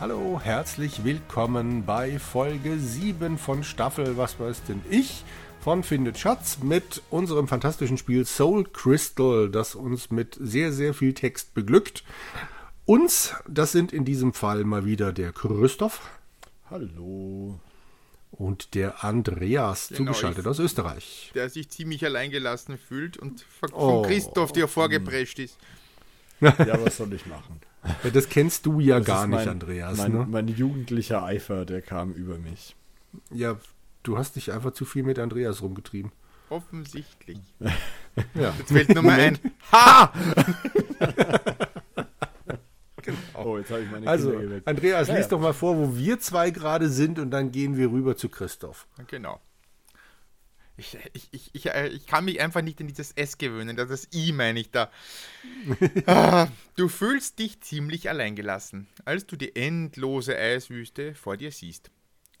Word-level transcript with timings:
Hallo, 0.00 0.40
herzlich 0.40 1.02
willkommen 1.02 1.84
bei 1.84 2.20
Folge 2.20 2.78
7 2.78 3.36
von 3.36 3.64
Staffel 3.64 4.16
Was 4.16 4.38
weiß 4.38 4.62
denn 4.68 4.80
ich 4.88 5.24
von 5.60 5.82
Findet 5.82 6.18
Schatz 6.18 6.58
mit 6.62 7.02
unserem 7.10 7.48
fantastischen 7.48 7.98
Spiel 7.98 8.24
Soul 8.24 8.62
Crystal, 8.62 9.50
das 9.50 9.74
uns 9.74 10.12
mit 10.12 10.36
sehr, 10.40 10.72
sehr 10.72 10.94
viel 10.94 11.14
Text 11.14 11.52
beglückt. 11.52 12.04
Uns, 12.86 13.34
das 13.48 13.72
sind 13.72 13.92
in 13.92 14.04
diesem 14.04 14.34
Fall 14.34 14.62
mal 14.62 14.84
wieder 14.84 15.12
der 15.12 15.32
Christoph. 15.32 16.08
Hallo. 16.70 17.58
Und 18.30 18.76
der 18.76 19.02
Andreas, 19.02 19.88
genau, 19.88 20.12
zugeschaltet 20.12 20.44
ich, 20.44 20.46
aus 20.46 20.60
Österreich. 20.60 21.32
Der 21.34 21.50
sich 21.50 21.70
ziemlich 21.70 22.04
alleingelassen 22.04 22.78
fühlt 22.78 23.16
und 23.16 23.40
von 23.40 23.72
oh, 23.72 24.02
Christoph, 24.02 24.52
der 24.52 24.68
vorgeprescht 24.68 25.40
ist. 25.40 25.58
Ja, 26.40 26.84
was 26.84 26.96
soll 26.96 27.12
ich 27.12 27.26
machen? 27.26 27.60
Ja, 28.04 28.10
das 28.10 28.28
kennst 28.28 28.66
du 28.66 28.80
ja 28.80 28.98
das 28.98 29.06
gar 29.06 29.26
nicht, 29.26 29.38
mein, 29.38 29.48
Andreas. 29.48 29.98
Mein, 29.98 30.12
ne? 30.12 30.26
mein 30.28 30.48
jugendlicher 30.48 31.22
Eifer, 31.22 31.64
der 31.64 31.82
kam 31.82 32.12
über 32.12 32.38
mich. 32.38 32.76
Ja, 33.30 33.56
du 34.02 34.18
hast 34.18 34.36
dich 34.36 34.52
einfach 34.52 34.72
zu 34.72 34.84
viel 34.84 35.02
mit 35.02 35.18
Andreas 35.18 35.62
rumgetrieben. 35.62 36.12
Offensichtlich. 36.50 37.40
ja. 38.34 38.54
Jetzt 38.58 38.72
fällt 38.72 38.94
nur 38.94 39.02
mal 39.02 39.20
ein. 39.20 39.38
Ha! 39.72 40.12
genau. 43.02 43.18
Oh, 43.34 43.58
jetzt 43.58 43.70
habe 43.70 43.82
ich 43.82 43.90
meine 43.90 44.08
Also, 44.08 44.32
Kinder 44.32 44.60
Andreas, 44.64 45.08
ja, 45.08 45.14
lies 45.14 45.24
ja. 45.24 45.30
doch 45.30 45.40
mal 45.40 45.52
vor, 45.52 45.76
wo 45.76 45.96
wir 45.96 46.18
zwei 46.20 46.50
gerade 46.50 46.88
sind 46.88 47.18
und 47.18 47.30
dann 47.30 47.50
gehen 47.52 47.76
wir 47.76 47.90
rüber 47.90 48.16
zu 48.16 48.28
Christoph. 48.28 48.86
Genau. 49.08 49.40
Ich, 50.78 50.96
ich, 51.12 51.28
ich, 51.32 51.54
ich, 51.54 51.66
äh, 51.66 51.88
ich 51.88 52.06
kann 52.06 52.24
mich 52.24 52.40
einfach 52.40 52.62
nicht 52.62 52.80
in 52.80 52.86
dieses 52.86 53.10
S 53.12 53.36
gewöhnen. 53.36 53.76
Das 53.76 54.08
I 54.14 54.32
meine 54.32 54.60
ich 54.60 54.70
da. 54.70 54.90
Ah, 56.06 56.48
du 56.76 56.88
fühlst 56.88 57.38
dich 57.38 57.60
ziemlich 57.60 58.08
alleingelassen, 58.08 58.86
als 59.04 59.26
du 59.26 59.36
die 59.36 59.54
endlose 59.56 60.38
Eiswüste 60.38 61.14
vor 61.14 61.36
dir 61.36 61.50
siehst. 61.50 61.90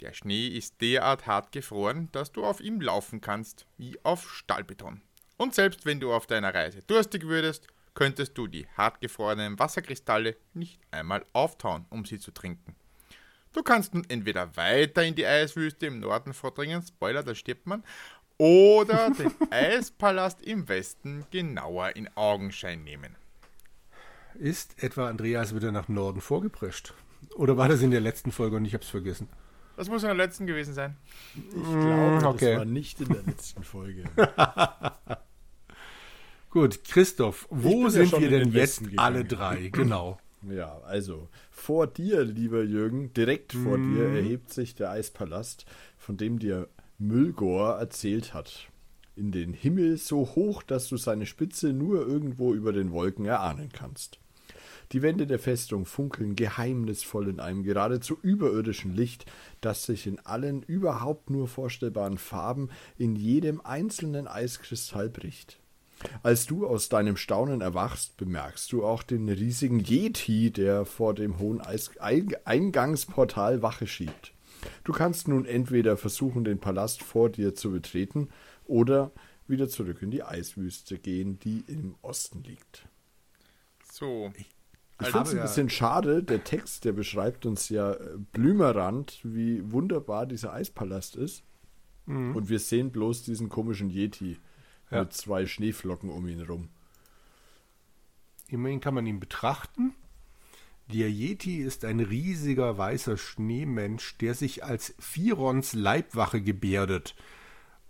Der 0.00 0.14
Schnee 0.14 0.46
ist 0.46 0.80
derart 0.80 1.26
hart 1.26 1.50
gefroren, 1.50 2.08
dass 2.12 2.30
du 2.30 2.44
auf 2.44 2.60
ihm 2.60 2.80
laufen 2.80 3.20
kannst, 3.20 3.66
wie 3.76 3.98
auf 4.04 4.30
Stahlbeton. 4.30 5.02
Und 5.36 5.54
selbst 5.54 5.84
wenn 5.84 5.98
du 5.98 6.12
auf 6.12 6.26
deiner 6.26 6.54
Reise 6.54 6.82
durstig 6.82 7.24
würdest, 7.24 7.66
könntest 7.94 8.38
du 8.38 8.46
die 8.46 8.68
hart 8.76 9.00
gefrorenen 9.00 9.58
Wasserkristalle 9.58 10.36
nicht 10.54 10.80
einmal 10.92 11.26
auftauen, 11.32 11.86
um 11.90 12.04
sie 12.04 12.20
zu 12.20 12.30
trinken. 12.30 12.76
Du 13.52 13.62
kannst 13.62 13.94
nun 13.94 14.04
entweder 14.08 14.56
weiter 14.56 15.02
in 15.02 15.14
die 15.14 15.26
Eiswüste 15.26 15.86
im 15.86 16.00
Norden 16.00 16.34
vordringen, 16.34 16.82
Spoiler, 16.82 17.22
da 17.22 17.34
stirbt 17.34 17.66
man, 17.66 17.82
oder 18.38 19.10
den 19.10 19.32
Eispalast 19.50 20.42
im 20.42 20.68
Westen 20.68 21.26
genauer 21.30 21.96
in 21.96 22.08
Augenschein 22.16 22.84
nehmen. 22.84 23.16
Ist 24.38 24.82
etwa 24.82 25.08
Andreas 25.08 25.54
wieder 25.54 25.72
nach 25.72 25.88
Norden 25.88 26.20
vorgeprescht? 26.20 26.94
Oder 27.34 27.56
war 27.56 27.68
das 27.68 27.82
in 27.82 27.90
der 27.90 28.00
letzten 28.00 28.32
Folge 28.32 28.56
und 28.56 28.64
ich 28.64 28.74
hab's 28.74 28.88
vergessen? 28.88 29.28
Das 29.76 29.88
muss 29.88 30.02
in 30.02 30.08
der 30.08 30.16
letzten 30.16 30.46
gewesen 30.46 30.74
sein. 30.74 30.96
Ich 31.34 31.52
glaube, 31.52 32.26
okay. 32.26 32.50
das 32.50 32.58
war 32.58 32.64
nicht 32.64 33.00
in 33.00 33.08
der 33.08 33.22
letzten 33.22 33.62
Folge. 33.62 34.04
Gut, 36.50 36.82
Christoph, 36.84 37.46
wo 37.50 37.88
sind 37.88 38.12
ja 38.12 38.20
wir 38.20 38.30
denn 38.30 38.52
jetzt 38.52 38.82
alle 38.96 39.24
drei? 39.24 39.68
Genau. 39.68 40.18
Ja, 40.48 40.78
also 40.86 41.28
vor 41.50 41.88
dir, 41.88 42.22
lieber 42.22 42.62
Jürgen, 42.62 43.12
direkt 43.12 43.52
vor 43.54 43.76
mm. 43.76 43.94
dir 43.94 44.04
erhebt 44.04 44.52
sich 44.52 44.76
der 44.76 44.90
Eispalast, 44.92 45.66
von 45.96 46.16
dem 46.16 46.38
dir 46.38 46.68
Müllgor 47.00 47.78
erzählt 47.78 48.34
hat. 48.34 48.68
In 49.14 49.30
den 49.30 49.52
Himmel 49.52 49.98
so 49.98 50.34
hoch, 50.34 50.64
dass 50.64 50.88
du 50.88 50.96
seine 50.96 51.26
Spitze 51.26 51.72
nur 51.72 52.04
irgendwo 52.04 52.52
über 52.54 52.72
den 52.72 52.90
Wolken 52.90 53.24
erahnen 53.24 53.68
kannst. 53.72 54.18
Die 54.90 55.00
Wände 55.00 55.28
der 55.28 55.38
Festung 55.38 55.86
funkeln 55.86 56.34
geheimnisvoll 56.34 57.28
in 57.28 57.38
einem 57.38 57.62
geradezu 57.62 58.18
überirdischen 58.20 58.96
Licht, 58.96 59.26
das 59.60 59.84
sich 59.84 60.08
in 60.08 60.18
allen 60.20 60.64
überhaupt 60.64 61.30
nur 61.30 61.46
vorstellbaren 61.46 62.18
Farben 62.18 62.68
in 62.96 63.14
jedem 63.14 63.60
einzelnen 63.60 64.26
Eiskristall 64.26 65.08
bricht. 65.08 65.60
Als 66.24 66.46
du 66.46 66.66
aus 66.66 66.88
deinem 66.88 67.16
Staunen 67.16 67.60
erwachst, 67.60 68.16
bemerkst 68.16 68.72
du 68.72 68.84
auch 68.84 69.04
den 69.04 69.28
riesigen 69.28 69.84
Yeti, 69.84 70.50
der 70.50 70.84
vor 70.84 71.14
dem 71.14 71.38
hohen 71.38 71.60
Eis 71.60 71.92
Eingangsportal 71.98 73.62
Wache 73.62 73.86
schiebt. 73.86 74.32
Du 74.84 74.92
kannst 74.92 75.28
nun 75.28 75.44
entweder 75.44 75.96
versuchen, 75.96 76.44
den 76.44 76.58
Palast 76.58 77.02
vor 77.02 77.30
dir 77.30 77.54
zu 77.54 77.70
betreten 77.70 78.28
oder 78.64 79.12
wieder 79.46 79.68
zurück 79.68 80.02
in 80.02 80.10
die 80.10 80.22
Eiswüste 80.22 80.98
gehen, 80.98 81.38
die 81.40 81.64
im 81.66 81.94
Osten 82.02 82.42
liegt. 82.42 82.86
So. 83.90 84.30
Ich, 84.36 84.46
ich 85.00 85.06
finde 85.08 85.28
es 85.28 85.34
ein 85.34 85.42
bisschen 85.42 85.70
schade, 85.70 86.22
der 86.22 86.44
Text, 86.44 86.84
der 86.84 86.92
beschreibt 86.92 87.46
uns 87.46 87.68
ja 87.68 87.92
äh, 87.92 88.18
blümerant, 88.32 89.20
wie 89.22 89.70
wunderbar 89.70 90.26
dieser 90.26 90.52
Eispalast 90.52 91.16
ist. 91.16 91.42
Mhm. 92.06 92.36
Und 92.36 92.48
wir 92.48 92.58
sehen 92.58 92.90
bloß 92.90 93.22
diesen 93.22 93.48
komischen 93.48 93.90
Yeti 93.90 94.38
ja. 94.90 95.00
mit 95.00 95.12
zwei 95.12 95.46
Schneeflocken 95.46 96.10
um 96.10 96.26
ihn 96.26 96.42
rum. 96.42 96.68
Immerhin 98.48 98.80
kann 98.80 98.94
man 98.94 99.06
ihn 99.06 99.20
betrachten 99.20 99.94
der 100.92 101.10
Yeti 101.10 101.58
ist 101.58 101.84
ein 101.84 102.00
riesiger 102.00 102.78
weißer 102.78 103.16
Schneemensch, 103.16 104.16
der 104.18 104.34
sich 104.34 104.64
als 104.64 104.94
Phirons 104.98 105.74
Leibwache 105.74 106.40
gebärdet. 106.40 107.14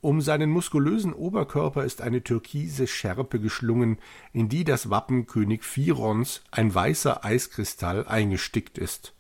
Um 0.01 0.21
seinen 0.21 0.51
muskulösen 0.51 1.13
Oberkörper 1.13 1.85
ist 1.85 2.03
eine 2.03 2.23
türkise 2.23 2.87
Schärpe 2.87 3.41
geschlungen, 3.41 3.99
in 4.33 4.49
die 4.49 4.65
das 4.65 4.91
Wappen 4.91 5.27
König 5.27 5.65
Phirons, 5.65 6.43
ein 6.51 6.73
weißer 6.73 7.25
Eiskristall, 7.25 8.07
eingestickt 8.07 8.79
ist. 8.79 9.13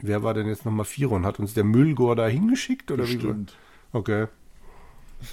Wer 0.00 0.22
war 0.22 0.34
denn 0.34 0.46
jetzt 0.46 0.64
nochmal 0.64 0.84
Phiron? 0.84 1.26
Hat 1.26 1.40
uns 1.40 1.54
der 1.54 1.64
Müllgor 1.64 2.14
da 2.14 2.26
hingeschickt? 2.28 2.90
Oder 2.90 3.02
Bestimmt. 3.02 3.56
Wie? 3.92 3.98
Okay. 3.98 4.26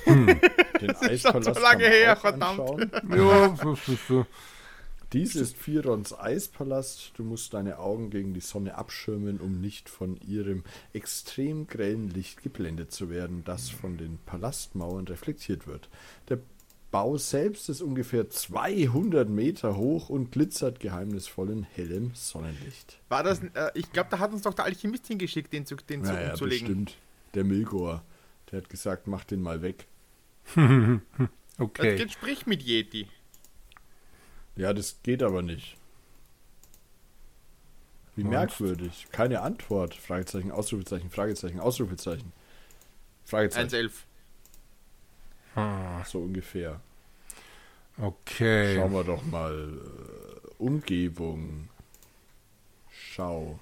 Hm. 0.06 0.40
Den 0.82 0.96
Eispalast 1.02 1.56
so 1.56 1.62
lange 1.62 1.86
her, 1.86 2.16
verdammt. 2.16 2.92
Ja, 3.16 3.56
so, 3.56 3.76
so, 3.76 3.94
so. 4.08 4.26
Dies 5.14 5.36
ist 5.36 5.56
Phirons 5.56 6.18
Eispalast. 6.18 7.14
Du 7.16 7.24
musst 7.24 7.54
deine 7.54 7.80
Augen 7.80 8.10
gegen 8.10 8.34
die 8.34 8.42
Sonne 8.42 8.76
abschirmen, 8.76 9.40
um 9.40 9.62
nicht 9.62 9.90
von 9.90 10.18
ihrem 10.28 10.64
extrem 10.94 11.68
grellen 11.68 12.10
Licht 12.10 12.44
geblendet 12.44 12.92
zu 12.92 13.10
werden, 13.10 13.44
das 13.46 13.70
von 13.70 13.98
den 13.98 14.18
Palastmauern 14.26 15.08
reflektiert 15.08 15.68
wird. 15.68 15.90
Der 16.30 16.40
Bau 16.92 17.18
selbst 17.18 17.68
ist 17.68 17.82
ungefähr 17.82 18.30
200 18.30 19.28
Meter 19.30 19.76
hoch 19.76 20.08
und 20.10 20.32
glitzert 20.32 20.80
geheimnisvoll 20.80 21.50
in 21.50 21.64
hellem 21.64 22.12
Sonnenlicht. 22.14 23.02
War 23.10 23.22
das, 23.22 23.42
äh, 23.44 23.72
ich 23.74 23.92
glaube, 23.92 24.08
da 24.12 24.20
hat 24.20 24.32
uns 24.32 24.44
doch 24.44 24.54
der 24.54 24.66
Alchemist 24.66 25.08
hingeschickt, 25.08 25.52
den, 25.52 25.66
zu, 25.66 25.76
den 25.76 26.02
naja, 26.02 26.32
umzulegen. 26.32 26.68
Bestimmt. 26.68 26.98
Der 27.34 27.44
Milgor. 27.44 28.04
Der 28.50 28.62
hat 28.62 28.70
gesagt, 28.70 29.08
mach 29.08 29.26
den 29.26 29.42
mal 29.42 29.62
weg. 29.62 29.88
okay. 31.58 31.98
Jetzt 31.98 32.14
sprich 32.14 32.46
mit 32.46 32.64
Yeti. 32.64 33.08
Ja, 34.56 34.74
das 34.74 35.02
geht 35.04 35.22
aber 35.22 35.42
nicht. 35.42 35.78
Wie 38.16 38.24
Und? 38.24 38.30
merkwürdig. 38.30 39.08
Keine 39.12 39.42
Antwort. 39.42 39.94
Fragezeichen, 39.94 40.52
Ausrufezeichen, 40.52 41.10
Fragezeichen, 41.10 41.60
Ausrufezeichen. 41.60 42.32
Fragezeichen. 43.26 43.70
1,11. 43.70 43.92
Hm. 45.56 46.04
So 46.06 46.20
ungefähr. 46.20 46.80
Okay. 47.98 48.76
Schauen 48.76 48.94
wir 48.94 49.04
doch 49.04 49.24
mal. 49.26 49.54
Äh, 49.54 50.48
Umgebung. 50.58 51.70
Schau. 52.90 53.60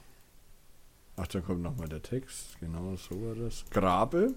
Ach, 1.15 1.27
da 1.27 1.41
kommt 1.41 1.61
nochmal 1.61 1.87
der 1.87 2.01
Text. 2.01 2.59
Genau, 2.59 2.95
so 2.95 3.15
war 3.23 3.35
das. 3.35 3.65
Grabe. 3.69 4.33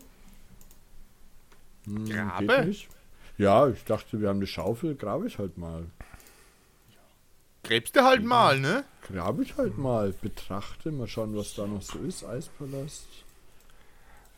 Hm, 1.87 2.09
Grabe? 2.09 2.75
Ja, 3.39 3.69
ich 3.69 3.85
dachte, 3.85 4.21
wir 4.21 4.29
haben 4.29 4.39
eine 4.39 4.47
Schaufel. 4.47 4.95
Grabe 4.95 5.27
ich 5.27 5.39
halt 5.39 5.57
mal. 5.57 5.87
Gräbst 7.67 7.97
du 7.97 8.03
halt 8.03 8.25
mal, 8.25 8.61
ne? 8.61 8.85
Grab 9.03 9.41
ich 9.41 9.57
halt 9.57 9.77
mal. 9.77 10.15
Betrachte, 10.23 10.93
mal 10.93 11.09
schauen, 11.09 11.37
was 11.37 11.55
da 11.55 11.67
noch 11.67 11.83
so 11.83 11.99
ist. 11.99 12.25
Eispalast. 12.25 13.09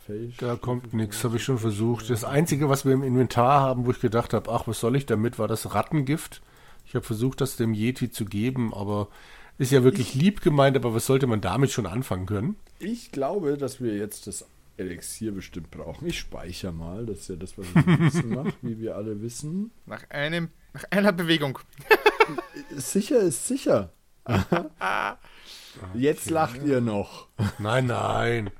Fähig, 0.06 0.38
da 0.38 0.56
kommt 0.56 0.94
nichts, 0.94 1.22
habe 1.24 1.36
ich 1.36 1.44
schon 1.44 1.58
versucht. 1.58 2.08
Das 2.08 2.24
Einzige, 2.24 2.70
was 2.70 2.86
wir 2.86 2.94
im 2.94 3.02
Inventar 3.02 3.60
haben, 3.60 3.84
wo 3.84 3.90
ich 3.90 4.00
gedacht 4.00 4.32
habe, 4.32 4.50
ach, 4.50 4.66
was 4.66 4.80
soll 4.80 4.96
ich 4.96 5.04
damit, 5.04 5.38
war 5.38 5.46
das 5.46 5.74
Rattengift. 5.74 6.40
Ich 6.86 6.94
habe 6.94 7.04
versucht, 7.04 7.42
das 7.42 7.56
dem 7.56 7.74
Yeti 7.74 8.10
zu 8.10 8.24
geben, 8.24 8.72
aber 8.72 9.08
ist 9.58 9.72
ja 9.72 9.84
wirklich 9.84 10.14
ich, 10.14 10.22
lieb 10.22 10.40
gemeint, 10.40 10.76
aber 10.76 10.94
was 10.94 11.04
sollte 11.04 11.26
man 11.26 11.42
damit 11.42 11.70
schon 11.70 11.86
anfangen 11.86 12.24
können? 12.24 12.56
Ich 12.78 13.12
glaube, 13.12 13.58
dass 13.58 13.82
wir 13.82 13.94
jetzt 13.94 14.26
das 14.26 14.46
Elixier 14.78 15.32
bestimmt 15.32 15.70
brauchen. 15.70 16.06
Ich 16.06 16.18
speichere 16.18 16.72
mal, 16.72 17.04
das 17.04 17.18
ist 17.18 17.28
ja 17.28 17.36
das, 17.36 17.58
was 17.58 17.66
ich 17.66 18.24
mache, 18.24 18.54
wie 18.62 18.78
wir 18.80 18.96
alle 18.96 19.20
wissen. 19.20 19.70
Nach 19.84 20.08
einem, 20.08 20.48
nach 20.72 20.84
einer 20.90 21.12
Bewegung. 21.12 21.58
sicher 22.70 23.18
ist 23.20 23.46
sicher. 23.46 23.92
jetzt 25.94 26.30
lacht 26.30 26.62
ihr 26.64 26.80
noch. 26.80 27.28
Nein, 27.58 27.86
nein. 27.86 28.50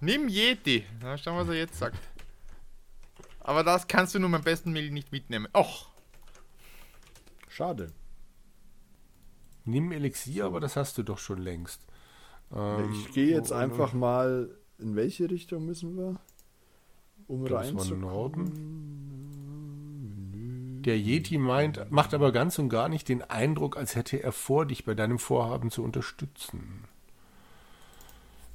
Nimm 0.00 0.28
Yeti. 0.28 0.84
Na, 1.00 1.16
schauen, 1.16 1.38
was 1.38 1.48
er 1.48 1.54
jetzt 1.54 1.78
sagt. 1.78 1.98
Aber 3.40 3.62
das 3.64 3.86
kannst 3.86 4.14
du 4.14 4.18
nur 4.18 4.30
beim 4.30 4.42
besten 4.42 4.72
Mehl 4.72 4.90
nicht 4.90 5.12
mitnehmen. 5.12 5.48
Och. 5.54 5.88
Schade. 7.48 7.92
Nimm 9.64 9.90
Elixier, 9.92 10.44
aber 10.44 10.60
das 10.60 10.76
hast 10.76 10.98
du 10.98 11.02
doch 11.02 11.18
schon 11.18 11.38
längst. 11.38 11.80
Ähm, 12.54 12.92
ich 12.92 13.12
gehe 13.12 13.34
jetzt 13.34 13.50
wo- 13.50 13.54
einfach 13.54 13.92
mal. 13.92 14.50
In 14.78 14.94
welche 14.94 15.30
Richtung 15.30 15.64
müssen 15.64 15.96
wir? 15.96 16.20
Um 17.28 17.46
reinzukommen. 17.46 18.00
Norden. 18.00 19.25
Der 20.86 20.96
Yeti 20.96 21.36
meint, 21.36 21.90
macht 21.90 22.14
aber 22.14 22.30
ganz 22.30 22.60
und 22.60 22.68
gar 22.68 22.88
nicht 22.88 23.08
den 23.08 23.20
Eindruck, 23.22 23.76
als 23.76 23.96
hätte 23.96 24.22
er 24.22 24.30
vor, 24.30 24.66
dich 24.66 24.84
bei 24.84 24.94
deinem 24.94 25.18
Vorhaben 25.18 25.72
zu 25.72 25.82
unterstützen. 25.82 26.84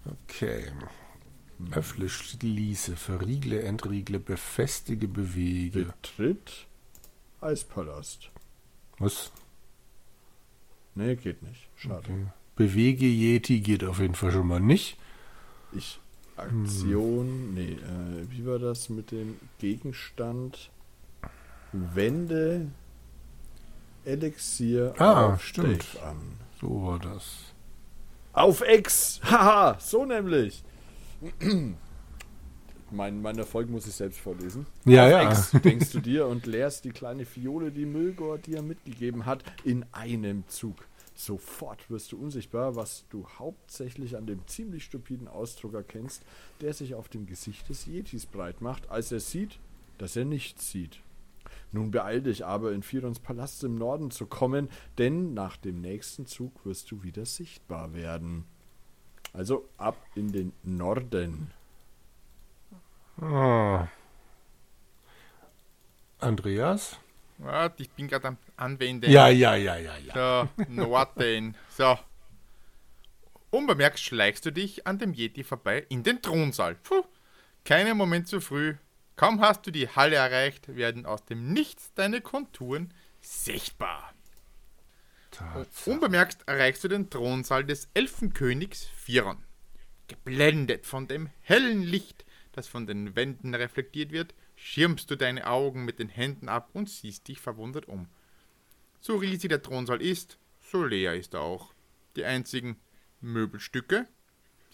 Okay. 0.06 0.72
Öffne, 1.72 2.08
schließe, 2.08 2.96
verriegle, 2.96 3.62
entriegle, 3.62 4.20
befestige, 4.20 5.10
bewege. 5.10 5.94
Betritt 6.02 6.68
Eispalast. 7.42 8.32
Was? 8.98 9.32
Nee, 10.96 11.18
geht 11.18 11.44
nicht. 11.44 11.68
Schade. 11.76 12.10
Okay. 12.10 12.26
Bewege 12.56 13.06
Yeti 13.06 13.60
geht 13.60 13.84
auf 13.84 14.00
jeden 14.00 14.16
Fall 14.16 14.32
schon 14.32 14.48
mal 14.48 14.62
nicht. 14.62 14.98
Ich. 15.74 16.00
Aktion. 16.38 17.54
Nee, 17.54 17.74
äh, 17.74 18.32
wie 18.32 18.46
war 18.46 18.58
das 18.58 18.90
mit 18.90 19.12
dem 19.12 19.38
Gegenstand? 19.60 20.72
Wende 21.72 22.68
Elixier 24.06 24.94
Ah, 24.98 25.34
auf 25.34 25.44
stimmt. 25.44 25.84
Dave 25.96 26.04
an. 26.06 26.18
So 26.60 26.84
war 26.84 27.00
das. 27.00 27.38
Auf 28.34 28.62
Ex! 28.62 29.20
Haha, 29.24 29.78
so 29.80 30.06
nämlich. 30.06 30.64
mein, 32.92 33.22
meine 33.22 33.46
Folge 33.46 33.72
muss 33.72 33.88
ich 33.88 33.94
selbst 33.94 34.20
vorlesen. 34.20 34.66
Ja, 34.86 35.06
Auf 35.06 35.12
ja. 35.12 35.30
Ex 35.30 35.52
denkst 35.64 35.92
du 35.92 36.00
dir 36.00 36.28
und 36.28 36.46
leerst 36.46 36.84
die 36.86 36.92
kleine 36.92 37.26
Fiole, 37.26 37.72
die 37.72 37.86
Müllgor 37.86 38.38
dir 38.38 38.62
mitgegeben 38.62 39.26
hat, 39.26 39.44
in 39.64 39.86
einem 39.92 40.48
Zug. 40.48 40.76
Sofort 41.14 41.90
wirst 41.90 42.12
du 42.12 42.18
unsichtbar, 42.18 42.76
was 42.76 43.04
du 43.10 43.28
hauptsächlich 43.38 44.18
an 44.18 44.26
dem 44.26 44.48
ziemlich 44.48 44.86
stupiden 44.86 45.28
Ausdruck 45.28 45.74
erkennst, 45.76 46.24
der 46.62 46.74
sich 46.74 46.96
auf 46.96 47.10
dem 47.10 47.28
Gesicht 47.28 47.70
des 47.70 47.86
Yetis 47.86 48.26
breit 48.26 48.62
macht, 48.62 48.90
als 48.90 49.12
er 49.12 49.20
sieht, 49.20 49.60
dass 50.00 50.16
er 50.16 50.26
nichts 50.26 50.72
sieht. 50.72 51.00
Nun 51.72 51.92
beeil 51.92 52.22
dich 52.22 52.46
aber, 52.46 52.74
in 52.74 52.84
Firons 52.84 53.20
Palast 53.20 53.64
im 53.64 53.76
Norden 53.76 54.12
zu 54.12 54.26
kommen, 54.28 54.70
denn 54.98 55.34
nach 55.34 55.56
dem 55.58 55.80
nächsten 55.82 56.26
Zug 56.26 56.66
wirst 56.66 56.92
du 56.92 57.04
wieder 57.04 57.26
sichtbar 57.26 57.94
werden. 57.94 58.46
Also 59.34 59.70
ab 59.78 59.96
in 60.16 60.32
den 60.32 60.52
Norden. 60.64 61.52
Ah. 63.22 63.88
Andreas? 66.20 66.98
Warte, 67.38 67.84
ich 67.84 67.90
bin 67.92 68.08
gerade 68.08 68.28
am 68.28 68.38
Anwenden. 68.58 69.10
Ja, 69.10 69.30
ja, 69.30 69.56
ja, 69.56 69.78
ja, 69.78 69.98
ja. 69.98 70.50
So, 70.58 70.64
Norden. 70.68 71.56
So. 71.70 71.98
Unbemerkt 73.50 74.00
schleichst 74.00 74.46
du 74.46 74.52
dich 74.52 74.86
an 74.86 75.00
dem 75.00 75.14
Yeti 75.14 75.44
vorbei 75.44 75.86
in 75.90 76.04
den 76.04 76.22
Thronsaal. 76.22 76.76
Puh, 76.76 77.04
keinen 77.66 77.98
Moment 77.98 78.28
zu 78.28 78.42
früh. 78.42 78.76
Kaum 79.16 79.42
hast 79.42 79.68
du 79.68 79.72
die 79.72 79.90
Halle 79.90 80.16
erreicht, 80.16 80.76
werden 80.76 81.06
aus 81.06 81.26
dem 81.26 81.54
Nichts 81.54 81.94
deine 81.94 82.22
Konturen 82.22 82.94
sichtbar. 83.22 84.14
Tatsache. 85.32 85.92
Unbemerkt 85.92 86.48
erreichst 86.48 86.84
du 86.84 86.88
den 86.88 87.10
Thronsaal 87.10 87.64
des 87.64 87.90
Elfenkönigs 87.94 88.86
Firon. 88.96 89.44
Geblendet 90.08 90.86
von 90.86 91.08
dem 91.08 91.30
hellen 91.42 91.82
Licht, 91.82 92.26
das 92.52 92.68
von 92.68 92.86
den 92.86 93.16
Wänden 93.16 93.56
reflektiert 93.56 94.12
wird, 94.12 94.34
schirmst 94.56 95.10
du 95.10 95.16
deine 95.16 95.48
Augen 95.48 95.86
mit 95.86 96.00
den 96.00 96.10
Händen 96.10 96.50
ab 96.50 96.70
und 96.74 96.90
siehst 96.90 97.28
dich 97.28 97.40
verwundert 97.40 97.88
um. 97.88 98.08
So 99.00 99.16
riesig 99.16 99.50
der 99.50 99.62
Thronsaal 99.62 100.02
ist, 100.02 100.38
so 100.60 100.84
leer 100.84 101.16
ist 101.16 101.34
er 101.34 101.42
auch. 101.42 101.74
Die 102.16 102.26
einzigen 102.26 102.80
Möbelstücke, 103.22 104.08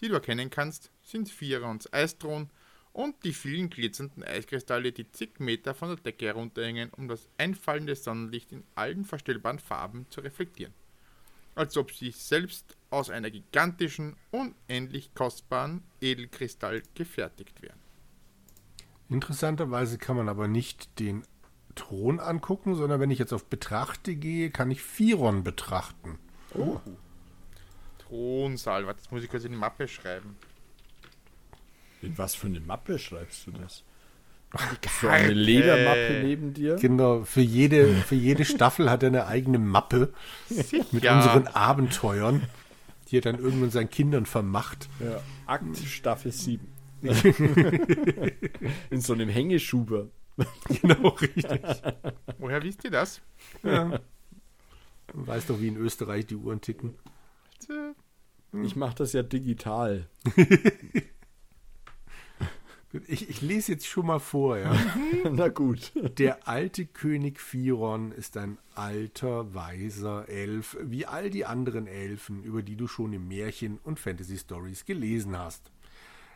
die 0.00 0.08
du 0.08 0.14
erkennen 0.14 0.50
kannst, 0.50 0.90
sind 1.02 1.30
Firons 1.30 1.92
Eisthron 1.92 2.50
und 2.98 3.22
die 3.22 3.32
vielen 3.32 3.70
glitzernden 3.70 4.24
Eiskristalle, 4.24 4.90
die 4.90 5.08
zig 5.12 5.38
Meter 5.38 5.72
von 5.72 5.90
der 5.90 5.98
Decke 5.98 6.26
herunterhängen, 6.26 6.90
um 6.96 7.06
das 7.06 7.28
einfallende 7.38 7.94
Sonnenlicht 7.94 8.50
in 8.50 8.64
allen 8.74 9.04
verstellbaren 9.04 9.60
Farben 9.60 10.06
zu 10.10 10.20
reflektieren. 10.20 10.74
Als 11.54 11.76
ob 11.76 11.92
sie 11.92 12.10
selbst 12.10 12.76
aus 12.90 13.08
einer 13.08 13.30
gigantischen, 13.30 14.16
unendlich 14.32 15.14
kostbaren 15.14 15.84
Edelkristall 16.00 16.82
gefertigt 16.94 17.62
wären. 17.62 17.78
Interessanterweise 19.08 19.96
kann 19.96 20.16
man 20.16 20.28
aber 20.28 20.48
nicht 20.48 20.98
den 20.98 21.22
Thron 21.76 22.18
angucken, 22.18 22.74
sondern 22.74 22.98
wenn 22.98 23.12
ich 23.12 23.20
jetzt 23.20 23.32
auf 23.32 23.44
Betrachte 23.44 24.16
gehe, 24.16 24.50
kann 24.50 24.72
ich 24.72 24.82
Firon 24.82 25.44
betrachten. 25.44 26.18
Oh. 26.52 26.80
Thronsaal, 27.98 28.88
warte, 28.88 29.02
jetzt 29.02 29.12
muss 29.12 29.22
ich 29.22 29.30
kurz 29.30 29.44
in 29.44 29.52
die 29.52 29.58
Mappe 29.58 29.86
schreiben. 29.86 30.34
In 32.02 32.16
was 32.16 32.34
für 32.34 32.46
eine 32.46 32.60
Mappe 32.60 32.98
schreibst 32.98 33.46
du 33.46 33.50
das? 33.52 33.84
So 35.02 35.08
eine 35.08 35.32
Ledermappe 35.34 36.20
neben 36.24 36.54
dir? 36.54 36.76
Genau, 36.76 37.22
für 37.24 37.42
jede, 37.42 37.92
für 37.94 38.14
jede 38.14 38.44
Staffel 38.46 38.90
hat 38.90 39.02
er 39.02 39.08
eine 39.08 39.26
eigene 39.26 39.58
Mappe 39.58 40.12
mit 40.92 41.02
Ja. 41.04 41.16
unseren 41.16 41.48
Abenteuern, 41.48 42.42
die 43.10 43.18
er 43.18 43.20
dann 43.20 43.38
irgendwann 43.38 43.70
seinen 43.70 43.90
Kindern 43.90 44.24
vermacht. 44.26 44.88
Ja. 45.00 45.20
Akt 45.46 45.76
Staffel 45.78 46.32
7. 46.32 46.66
In 48.90 49.00
so 49.00 49.12
einem 49.12 49.28
Hängeschuber. 49.28 50.08
Genau, 50.80 51.08
richtig. 51.10 51.60
Woher 52.38 52.62
wisst 52.62 52.84
ihr 52.84 52.90
das? 52.90 53.20
Ja. 53.62 54.00
Du 55.08 55.26
weißt 55.26 55.50
doch, 55.50 55.60
wie 55.60 55.68
in 55.68 55.76
Österreich 55.76 56.26
die 56.26 56.36
Uhren 56.36 56.60
ticken. 56.60 56.94
Ich 58.62 58.76
mache 58.76 58.94
das 58.96 59.12
ja 59.12 59.22
digital. 59.22 60.06
Ich, 63.06 63.28
ich 63.28 63.40
lese 63.40 63.72
jetzt 63.72 63.86
schon 63.86 64.06
mal 64.06 64.18
vor, 64.18 64.58
ja. 64.58 64.74
Na 65.30 65.48
gut. 65.48 65.92
Der 66.18 66.48
alte 66.48 66.86
König 66.86 67.40
Firon 67.40 68.12
ist 68.12 68.36
ein 68.36 68.58
alter, 68.74 69.54
weiser 69.54 70.28
Elf, 70.28 70.76
wie 70.80 71.06
all 71.06 71.30
die 71.30 71.44
anderen 71.44 71.86
Elfen, 71.86 72.42
über 72.42 72.62
die 72.62 72.76
du 72.76 72.86
schon 72.86 73.12
im 73.12 73.28
Märchen 73.28 73.78
und 73.78 74.00
Fantasy-Stories 74.00 74.84
gelesen 74.84 75.38
hast. 75.38 75.70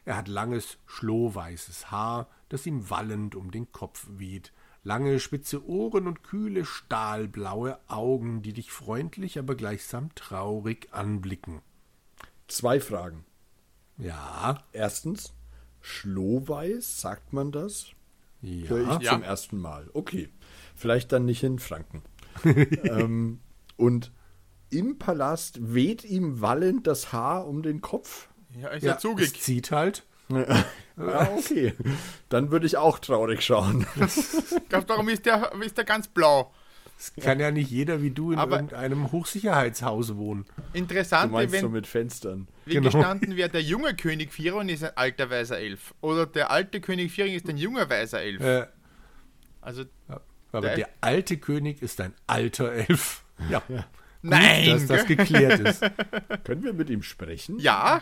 Er 0.04 0.16
hat 0.16 0.28
langes, 0.28 0.78
schlohweißes 0.86 1.90
Haar, 1.90 2.28
das 2.48 2.66
ihm 2.66 2.90
wallend 2.90 3.34
um 3.34 3.50
den 3.50 3.70
Kopf 3.72 4.06
weht, 4.10 4.52
lange, 4.82 5.20
spitze 5.20 5.64
Ohren 5.66 6.06
und 6.06 6.22
kühle, 6.22 6.64
stahlblaue 6.64 7.78
Augen, 7.88 8.42
die 8.42 8.52
dich 8.52 8.72
freundlich, 8.72 9.38
aber 9.38 9.54
gleichsam 9.54 10.14
traurig 10.14 10.88
anblicken. 10.92 11.62
Zwei 12.48 12.80
Fragen. 12.80 13.24
Ja, 13.96 14.64
Erstens, 14.72 15.32
Schlohweiß, 15.82 17.00
sagt 17.00 17.32
man 17.32 17.52
das? 17.52 17.86
ja, 18.40 18.68
Höre 18.68 18.96
ich 18.96 19.02
Ja. 19.04 19.12
zum 19.12 19.22
ersten 19.22 19.58
Mal. 19.58 19.88
Okay. 19.92 20.28
Vielleicht 20.74 21.12
dann 21.12 21.24
nicht 21.26 21.42
in 21.42 21.58
Franken. 21.58 22.02
ähm, 22.44 23.40
und 23.76 24.10
im 24.70 24.98
Palast 24.98 25.74
weht 25.74 26.02
ihm 26.04 26.40
wallend 26.40 26.86
das 26.86 27.12
Haar 27.12 27.46
um 27.46 27.62
den 27.62 27.80
Kopf. 27.82 28.28
Ja, 28.58 28.68
ist 28.68 28.82
ja, 28.82 28.90
ja, 28.90 28.96
es 28.96 29.02
zugig. 29.02 29.40
zieht 29.40 29.70
halt. 29.70 30.06
Ah, 30.98 31.26
okay. 31.38 31.72
Dann 32.28 32.50
würde 32.50 32.66
ich 32.66 32.76
auch 32.76 32.98
traurig 32.98 33.42
schauen. 33.42 33.86
Ich 33.96 34.84
darum 34.86 35.08
ist 35.08 35.24
der, 35.24 35.50
ist 35.62 35.78
der 35.78 35.84
ganz 35.86 36.06
blau. 36.06 36.52
Es 37.16 37.24
kann 37.24 37.40
ja 37.40 37.50
nicht 37.50 37.68
jeder 37.70 38.00
wie 38.00 38.10
du 38.10 38.30
in 38.32 38.38
Aber- 38.38 38.56
irgendeinem 38.56 39.10
Hochsicherheitshaus 39.10 40.16
wohnen. 40.16 40.44
Du 40.72 40.78
Interessant, 40.78 41.32
meinst 41.32 41.54
so 41.56 41.62
wenn, 41.66 41.72
mit 41.72 41.86
Fenstern. 41.88 42.46
wie 42.64 42.74
Genau. 42.74 42.90
gestanden 42.90 43.34
wäre, 43.36 43.48
der 43.48 43.62
junge 43.62 43.94
König 43.96 44.32
Firon 44.32 44.68
ist 44.68 44.84
ein 44.84 44.96
alter 44.96 45.28
weißer 45.28 45.58
Elf. 45.58 45.94
Oder 46.00 46.26
der 46.26 46.50
alte 46.52 46.80
König 46.80 47.10
Firon 47.10 47.32
ist 47.32 47.48
ein 47.48 47.56
junger 47.56 47.90
weißer 47.90 48.20
Elf. 48.20 48.40
Äh, 48.40 48.66
Also, 49.60 49.84
aber 50.52 50.60
Der- 50.68 50.76
der 50.76 50.88
alte 51.00 51.38
König 51.38 51.82
ist 51.82 52.00
ein 52.00 52.14
alter 52.28 52.72
Elf. 52.72 53.24
Ja, 53.50 53.62
nein! 54.22 54.70
dass 54.70 54.86
das 54.86 55.06
geklärt 55.06 55.58
ist. 55.60 55.82
Können 56.44 56.62
wir 56.62 56.72
mit 56.72 56.88
ihm 56.90 57.02
sprechen? 57.02 57.58
ja, 57.58 58.00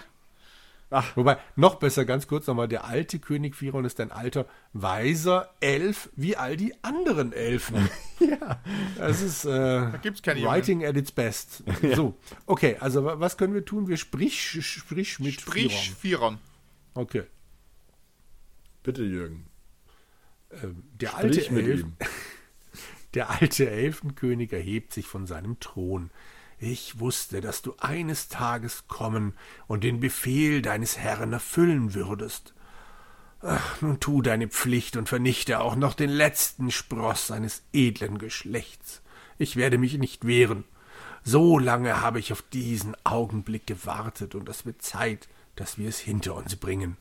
Wobei, 1.15 1.39
noch 1.55 1.77
besser, 1.77 2.05
ganz 2.05 2.27
kurz 2.27 2.49
nochmal, 2.49 2.67
der 2.67 2.85
alte 2.85 3.21
König 3.21 3.55
Firon 3.55 3.85
ist 3.85 4.01
ein 4.01 4.11
alter, 4.11 4.47
weiser 4.73 5.55
Elf, 5.61 6.11
wie 6.17 6.37
all 6.37 6.57
die 6.57 6.75
anderen 6.83 7.33
Elfen. 7.33 7.89
ja. 8.19 8.61
Das 8.97 9.23
ist 9.23 9.45
äh, 9.45 9.87
gibt's 10.03 10.21
keine 10.23 10.43
Writing 10.43 10.85
at 10.85 10.97
its 10.97 11.13
best. 11.13 11.63
So, 11.95 12.19
okay, 12.47 12.77
also 12.81 13.05
wa- 13.05 13.21
was 13.21 13.37
können 13.37 13.55
wir 13.55 13.65
tun? 13.65 13.87
Wir 13.87 13.97
sprich, 13.99 14.59
sprich 14.67 15.21
mit 15.21 15.41
sprich. 15.41 15.93
Firon. 15.93 16.39
Okay. 16.95 17.23
Bitte, 18.83 19.05
Jürgen. 19.05 19.47
Ähm, 20.63 20.83
der 21.01 21.17
alte 21.17 21.35
Sprich 21.35 21.51
mit 21.53 21.67
Elf, 21.67 21.81
ihm. 21.83 21.97
Der 23.15 23.31
alte 23.31 23.69
Elfenkönig 23.69 24.53
erhebt 24.53 24.93
sich 24.93 25.07
von 25.07 25.27
seinem 25.27 25.59
Thron. 25.59 26.11
Ich 26.63 27.01
wusste, 27.01 27.41
dass 27.41 27.63
du 27.63 27.75
eines 27.79 28.29
Tages 28.29 28.85
kommen 28.87 29.33
und 29.67 29.83
den 29.83 29.99
Befehl 29.99 30.61
deines 30.61 30.99
Herrn 30.99 31.33
erfüllen 31.33 31.95
würdest. 31.95 32.53
Ach, 33.41 33.81
nun 33.81 33.99
tu 33.99 34.21
deine 34.21 34.47
Pflicht 34.49 34.99
und 34.99 35.09
vernichte 35.09 35.61
auch 35.61 35.75
noch 35.75 35.95
den 35.95 36.11
letzten 36.11 36.71
Spross 36.71 37.29
seines 37.29 37.63
edlen 37.73 38.19
Geschlechts. 38.19 39.01
Ich 39.39 39.57
werde 39.57 39.79
mich 39.79 39.97
nicht 39.97 40.27
wehren. 40.27 40.65
So 41.25 41.59
lange 41.59 42.03
habe 42.03 42.19
ich 42.19 42.31
auf 42.31 42.43
diesen 42.43 42.95
Augenblick 43.05 43.67
gewartet, 43.67 44.35
und 44.35 44.47
es 44.51 44.67
wird 44.67 44.83
Zeit, 44.83 45.29
dass 45.57 45.79
wir 45.79 45.89
es 45.89 45.99
hinter 45.99 46.35
uns 46.35 46.57
bringen. 46.57 46.99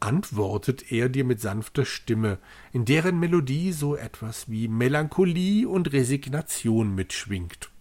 Antwortet 0.00 0.90
er 0.90 1.08
dir 1.08 1.24
mit 1.24 1.40
sanfter 1.40 1.84
Stimme, 1.84 2.38
in 2.72 2.84
deren 2.84 3.20
Melodie 3.20 3.70
so 3.70 3.94
etwas 3.94 4.50
wie 4.50 4.66
Melancholie 4.66 5.68
und 5.68 5.92
Resignation 5.92 6.96
mitschwingt. 6.96 7.71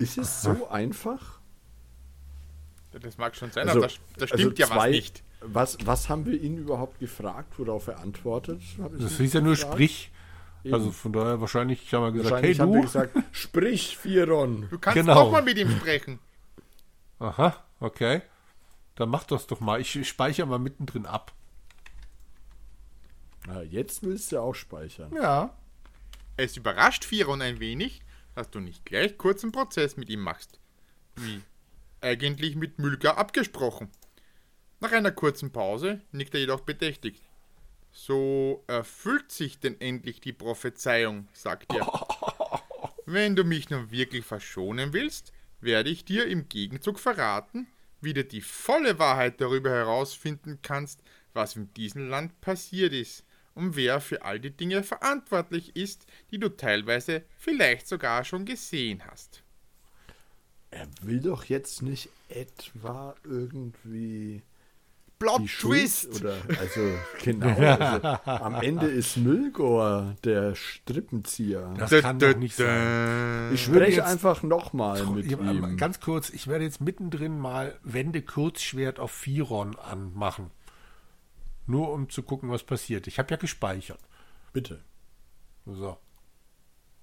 Ist 0.00 0.18
es 0.18 0.42
so 0.42 0.68
einfach? 0.68 1.38
Das 2.92 3.18
mag 3.18 3.36
schon 3.36 3.52
sein, 3.52 3.68
Also- 3.68 3.78
aber 3.80 3.88
da, 3.88 3.94
da 4.16 4.22
also 4.22 4.36
stimmt 4.36 4.58
ja 4.58 4.66
was 4.68 4.74
zwei- 4.76 4.90
nicht. 4.90 5.22
Was, 5.42 5.78
was 5.86 6.08
haben 6.10 6.26
wir 6.26 6.38
ihn 6.38 6.58
überhaupt 6.58 6.98
gefragt, 6.98 7.54
worauf 7.58 7.86
er 7.86 8.00
antwortet? 8.00 8.60
Das 8.98 9.16
hieß 9.16 9.32
ja 9.34 9.40
nur 9.40 9.54
gefragt? 9.54 9.72
Sprich. 9.72 10.10
Eben. 10.64 10.74
Also 10.74 10.90
von 10.90 11.12
daher 11.14 11.40
wahrscheinlich 11.40 11.94
haben 11.94 12.02
wir 12.02 12.12
gesagt, 12.22 12.42
hey 12.42 12.54
haben 12.56 12.72
wir 12.72 12.80
du. 12.80 12.86
gesagt, 12.86 13.16
sprich, 13.32 13.96
Firon. 13.96 14.68
Du 14.68 14.78
kannst 14.78 14.96
Genau. 14.96 15.14
auch 15.20 15.32
mal 15.32 15.40
mit 15.42 15.56
ihm 15.56 15.70
sprechen. 15.70 16.18
Aha, 17.18 17.56
okay. 17.78 18.20
Dann 18.96 19.08
mach 19.08 19.24
das 19.24 19.46
doch 19.46 19.60
mal. 19.60 19.80
Ich 19.80 20.06
speichere 20.06 20.46
mal 20.46 20.58
mittendrin 20.58 21.06
ab. 21.06 21.32
Na, 23.46 23.62
jetzt 23.62 24.02
willst 24.02 24.32
du 24.32 24.38
auch 24.40 24.54
speichern. 24.54 25.10
Ja. 25.14 25.54
Es 26.36 26.56
überrascht 26.58 27.04
Firon 27.04 27.40
ein 27.40 27.60
wenig, 27.60 28.02
dass 28.34 28.50
du 28.50 28.60
nicht 28.60 28.84
gleich 28.84 29.18
kurzen 29.18 29.52
Prozess 29.52 29.96
mit 29.96 30.08
ihm 30.10 30.20
machst. 30.20 30.58
Wie 31.16 31.42
eigentlich 32.00 32.56
mit 32.56 32.78
Mülger 32.78 33.18
abgesprochen. 33.18 33.90
Nach 34.80 34.92
einer 34.92 35.12
kurzen 35.12 35.52
Pause 35.52 36.00
nickt 36.12 36.34
er 36.34 36.40
jedoch 36.40 36.60
bedächtig. 36.60 37.22
So 37.92 38.64
erfüllt 38.66 39.30
sich 39.32 39.58
denn 39.58 39.80
endlich 39.80 40.20
die 40.20 40.32
Prophezeiung, 40.32 41.28
sagt 41.32 41.74
er. 41.74 41.86
Wenn 43.06 43.36
du 43.36 43.44
mich 43.44 43.68
nun 43.68 43.90
wirklich 43.90 44.24
verschonen 44.24 44.92
willst, 44.92 45.32
werde 45.60 45.90
ich 45.90 46.04
dir 46.04 46.26
im 46.26 46.48
Gegenzug 46.48 46.98
verraten, 46.98 47.66
wie 48.00 48.14
du 48.14 48.24
die 48.24 48.40
volle 48.40 48.98
Wahrheit 48.98 49.40
darüber 49.40 49.70
herausfinden 49.70 50.60
kannst, 50.62 51.02
was 51.34 51.56
in 51.56 51.72
diesem 51.74 52.08
Land 52.08 52.40
passiert 52.40 52.92
ist 52.92 53.24
und 53.60 53.76
wer 53.76 54.00
für 54.00 54.22
all 54.22 54.40
die 54.40 54.56
Dinge 54.56 54.82
verantwortlich 54.82 55.76
ist, 55.76 56.06
die 56.30 56.38
du 56.38 56.48
teilweise 56.48 57.22
vielleicht 57.36 57.86
sogar 57.86 58.24
schon 58.24 58.46
gesehen 58.46 59.02
hast. 59.06 59.42
Er 60.70 60.86
will 61.02 61.20
doch 61.20 61.44
jetzt 61.44 61.82
nicht 61.82 62.08
etwa 62.28 63.14
irgendwie 63.24 64.42
Plot 65.18 65.46
Twist! 65.46 66.20
oder 66.20 66.36
also 66.58 66.80
genau. 67.22 67.48
Also, 67.48 68.18
am 68.24 68.54
Ende 68.54 68.86
ist 68.86 69.18
Mülgor 69.18 70.16
der 70.24 70.54
Strippenzieher. 70.54 71.74
Das 71.76 71.90
kann 71.90 72.18
doch 72.18 72.34
nicht 72.36 72.56
sein. 72.56 73.50
ich 73.52 73.68
würde 73.68 73.84
spreche 73.84 74.06
einfach 74.06 74.42
nochmal 74.42 75.04
mit 75.06 75.26
Ich, 75.26 75.34
aber 75.34 75.50
ihm. 75.50 75.76
ganz 75.76 76.00
kurz, 76.00 76.30
ich 76.30 76.46
werde 76.46 76.64
jetzt 76.64 76.80
mittendrin 76.80 77.38
mal 77.38 77.78
Wende 77.82 78.22
Kurzschwert 78.22 78.98
auf 78.98 79.10
Firon 79.10 79.76
anmachen. 79.76 80.50
Nur 81.70 81.92
um 81.92 82.08
zu 82.10 82.22
gucken, 82.22 82.50
was 82.50 82.64
passiert. 82.64 83.06
Ich 83.06 83.18
habe 83.18 83.30
ja 83.30 83.36
gespeichert. 83.36 84.00
Bitte. 84.52 84.80
So. 85.66 85.96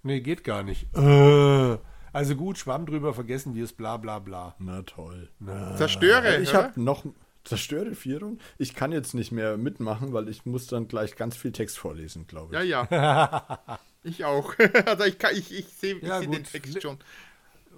Nee, 0.04 0.22
geht 0.22 0.44
gar 0.44 0.64
nicht. 0.64 0.88
Äh, 0.96 1.78
also 2.14 2.36
gut, 2.36 2.58
Schwamm 2.58 2.86
drüber, 2.86 3.14
vergessen 3.14 3.56
wir 3.56 3.64
es, 3.64 3.74
bla 3.74 3.98
bla 3.98 4.20
bla. 4.20 4.56
Na 4.60 4.82
toll. 4.84 5.30
Zerstöre, 5.78 6.38
Ich 6.42 6.50
oder? 6.50 6.64
habe 6.64 6.82
noch 6.82 7.06
zerstöre 7.44 7.96
Firon. 7.96 8.40
Ich 8.58 8.76
kann 8.76 8.92
jetzt 8.92 9.14
nicht 9.14 9.32
mehr 9.32 9.56
mitmachen, 9.58 10.12
weil 10.12 10.28
ich 10.28 10.46
muss 10.46 10.68
dann 10.68 10.88
gleich 10.88 11.16
ganz 11.16 11.38
viel 11.38 11.52
Text 11.54 11.78
vorlesen, 11.78 12.28
glaube 12.28 12.56
ich. 12.62 12.70
Ja, 12.70 12.86
ja. 12.90 13.80
ich 14.04 14.26
auch. 14.26 14.54
also 14.86 15.04
ich, 15.06 15.18
kann- 15.18 15.34
ich, 15.36 15.52
ich 15.58 15.68
sehe 15.68 15.96
ich 15.96 16.04
Ja, 16.04 16.20
seh 16.20 16.28
den 16.28 16.44
Text 16.44 16.82
schon. 16.82 16.98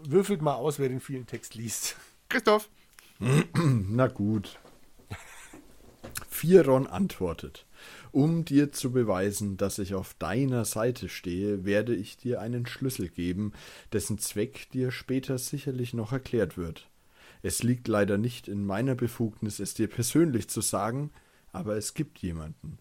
Würfelt 0.05 0.41
mal 0.41 0.55
aus, 0.55 0.79
wer 0.79 0.89
den 0.89 1.01
vielen 1.01 1.27
Text 1.27 1.53
liest. 1.55 1.95
Christoph, 2.29 2.69
Na 3.53 4.07
gut. 4.07 4.57
Firon 6.27 6.87
antwortet. 6.87 7.65
Um 8.11 8.43
dir 8.43 8.71
zu 8.71 8.91
beweisen, 8.91 9.57
dass 9.57 9.79
ich 9.79 9.93
auf 9.93 10.13
deiner 10.15 10.65
Seite 10.65 11.09
stehe, 11.09 11.65
werde 11.65 11.95
ich 11.95 12.17
dir 12.17 12.41
einen 12.41 12.65
Schlüssel 12.65 13.09
geben, 13.09 13.53
dessen 13.93 14.17
Zweck 14.17 14.69
dir 14.71 14.91
später 14.91 15.37
sicherlich 15.37 15.93
noch 15.93 16.11
erklärt 16.11 16.57
wird. 16.57 16.89
Es 17.41 17.63
liegt 17.63 17.87
leider 17.87 18.17
nicht 18.17 18.47
in 18.47 18.65
meiner 18.65 18.95
Befugnis, 18.95 19.59
es 19.59 19.73
dir 19.73 19.87
persönlich 19.87 20.49
zu 20.49 20.61
sagen, 20.61 21.11
aber 21.51 21.77
es 21.77 21.93
gibt 21.93 22.19
jemanden. 22.19 22.79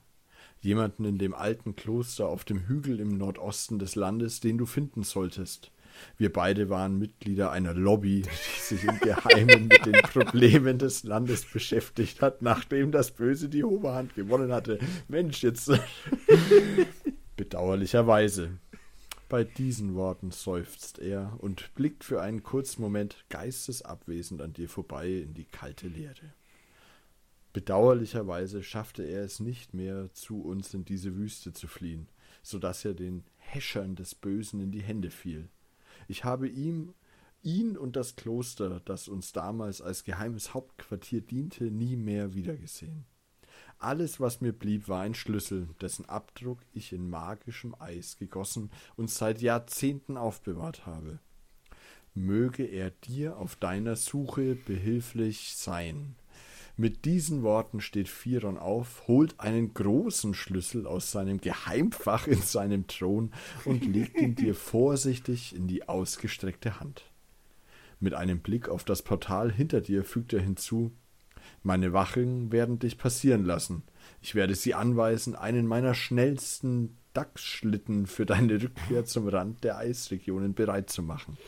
Jemanden 0.61 1.05
in 1.05 1.19
dem 1.19 1.35
alten 1.35 1.77
Kloster 1.77 2.27
auf 2.27 2.45
dem 2.45 2.67
Hügel 2.67 2.99
im 2.99 3.17
Nordosten 3.17 3.79
des 3.79 3.95
Landes, 3.95 4.41
den 4.41 4.59
du 4.59 4.67
finden 4.67 5.05
solltest. 5.05 5.71
Wir 6.17 6.33
beide 6.33 6.69
waren 6.69 6.99
Mitglieder 6.99 7.51
einer 7.51 7.75
Lobby, 7.75 8.23
die 8.23 8.61
sich 8.61 8.85
im 8.85 8.99
Geheimen 9.01 9.69
mit 9.69 9.87
den 9.87 10.01
Problemen 10.03 10.79
des 10.79 11.05
Landes 11.05 11.45
beschäftigt 11.45 12.23
hat, 12.23 12.43
nachdem 12.43 12.93
das 12.93 13.11
Böse 13.11 13.49
die 13.49 13.65
Oberhand 13.65 14.15
gewonnen 14.15 14.53
hatte. 14.53 14.79
Mensch, 15.09 15.43
jetzt. 15.43 15.71
Bedauerlicherweise. 17.37 18.59
Bei 19.29 19.45
diesen 19.45 19.95
Worten 19.95 20.31
seufzt 20.31 20.99
er 20.99 21.35
und 21.39 21.75
blickt 21.75 22.03
für 22.03 22.23
einen 22.23 22.43
kurzen 22.43 22.81
Moment 22.81 23.27
geistesabwesend 23.29 24.41
an 24.41 24.55
dir 24.55 24.71
vorbei 24.71 25.09
in 25.09 25.35
die 25.35 25.45
kalte 25.45 25.87
Leere. 25.87 26.33
Bedauerlicherweise 27.53 28.63
schaffte 28.63 29.03
er 29.03 29.25
es 29.25 29.41
nicht 29.41 29.75
mehr, 29.75 30.13
zu 30.15 30.43
uns 30.43 30.73
in 30.73 30.85
diese 30.85 31.17
Wüste 31.17 31.53
zu 31.53 31.67
fliehen, 31.67 32.09
so 32.43 32.59
dass 32.59 32.85
er 32.85 32.95
den 32.95 33.25
Häschern 33.37 33.97
des 33.97 34.15
Bösen 34.15 34.61
in 34.61 34.71
die 34.71 34.83
Hände 34.83 35.11
fiel. 35.11 35.49
Ich 36.09 36.25
habe 36.25 36.49
ihm, 36.49 36.95
ihn 37.43 37.77
und 37.77 37.95
das 37.95 38.17
Kloster, 38.17 38.81
das 38.85 39.07
uns 39.07 39.33
damals 39.33 39.81
als 39.81 40.03
geheimes 40.03 40.55
Hauptquartier 40.55 41.21
diente, 41.21 41.65
nie 41.65 41.97
mehr 41.97 42.35
wiedergesehen. 42.35 43.05
Alles, 43.79 44.19
was 44.19 44.41
mir 44.41 44.53
blieb, 44.53 44.89
war 44.89 45.03
ein 45.03 45.15
Schlüssel, 45.15 45.69
dessen 45.81 46.07
Abdruck 46.07 46.59
ich 46.73 46.93
in 46.93 47.09
magischem 47.09 47.77
Eis 47.79 48.17
gegossen 48.17 48.71
und 48.97 49.09
seit 49.11 49.41
Jahrzehnten 49.41 50.17
aufbewahrt 50.17 50.87
habe. 50.87 51.21
Möge 52.15 52.65
er 52.65 52.91
dir 52.91 53.37
auf 53.37 53.55
deiner 53.55 53.95
Suche 53.95 54.57
behilflich 54.57 55.55
sein. 55.55 56.17
Mit 56.81 57.07
diesen 57.07 57.43
Worten 57.43 57.81
steht 57.81 58.09
Firon 58.09 58.57
auf, 58.57 59.09
holt 59.09 59.41
einen 59.41 59.75
großen 59.75 60.33
Schlüssel 60.33 60.87
aus 60.87 61.11
seinem 61.11 61.41
Geheimfach 61.41 62.29
in 62.29 62.41
seinem 62.41 62.87
Thron 62.87 63.33
und 63.65 63.85
legt 63.85 64.17
ihn 64.21 64.37
dir 64.37 64.55
vorsichtig 64.55 65.57
in 65.57 65.67
die 65.67 65.89
ausgestreckte 65.89 66.79
Hand. 66.79 67.03
Mit 67.99 68.15
einem 68.15 68.39
Blick 68.39 68.69
auf 68.69 68.85
das 68.85 69.03
Portal 69.03 69.51
hinter 69.51 69.81
dir 69.81 70.05
fügt 70.05 70.33
er 70.33 70.39
hinzu 70.39 70.93
Meine 71.65 71.93
Wachen 71.93 72.53
werden 72.53 72.79
dich 72.79 72.97
passieren 72.97 73.45
lassen. 73.45 73.83
Ich 74.23 74.37
werde 74.37 74.55
sie 74.55 74.75
anweisen, 74.75 75.35
einen 75.35 75.67
meiner 75.67 75.95
schnellsten 75.95 76.97
Dachsschlitten 77.13 78.07
für 78.07 78.25
deine 78.25 78.63
Rückkehr 78.63 79.05
zum 79.05 79.27
Rand 79.27 79.65
der 79.65 79.79
Eisregionen 79.79 80.55
bereit 80.55 80.91
zu 80.91 81.03
machen. 81.03 81.39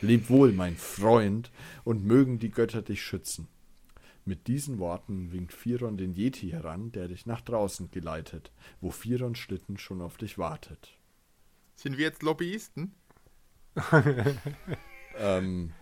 Leb 0.00 0.30
wohl, 0.30 0.50
mein 0.50 0.74
Freund, 0.74 1.52
und 1.84 2.04
mögen 2.04 2.40
die 2.40 2.50
Götter 2.50 2.82
dich 2.82 3.02
schützen. 3.02 3.46
Mit 4.30 4.46
diesen 4.46 4.78
Worten 4.78 5.32
winkt 5.32 5.52
Firon 5.52 5.96
den 5.96 6.14
Yeti 6.14 6.50
heran, 6.50 6.92
der 6.92 7.08
dich 7.08 7.26
nach 7.26 7.40
draußen 7.40 7.90
geleitet, 7.90 8.52
wo 8.80 8.92
Firons 8.92 9.38
Schlitten 9.38 9.76
schon 9.76 10.00
auf 10.00 10.18
dich 10.18 10.38
wartet. 10.38 10.96
sind 11.74 11.98
wir 11.98 12.04
jetzt 12.04 12.22
Lobbyisten? 12.22 12.94
Ähm, 15.16 15.72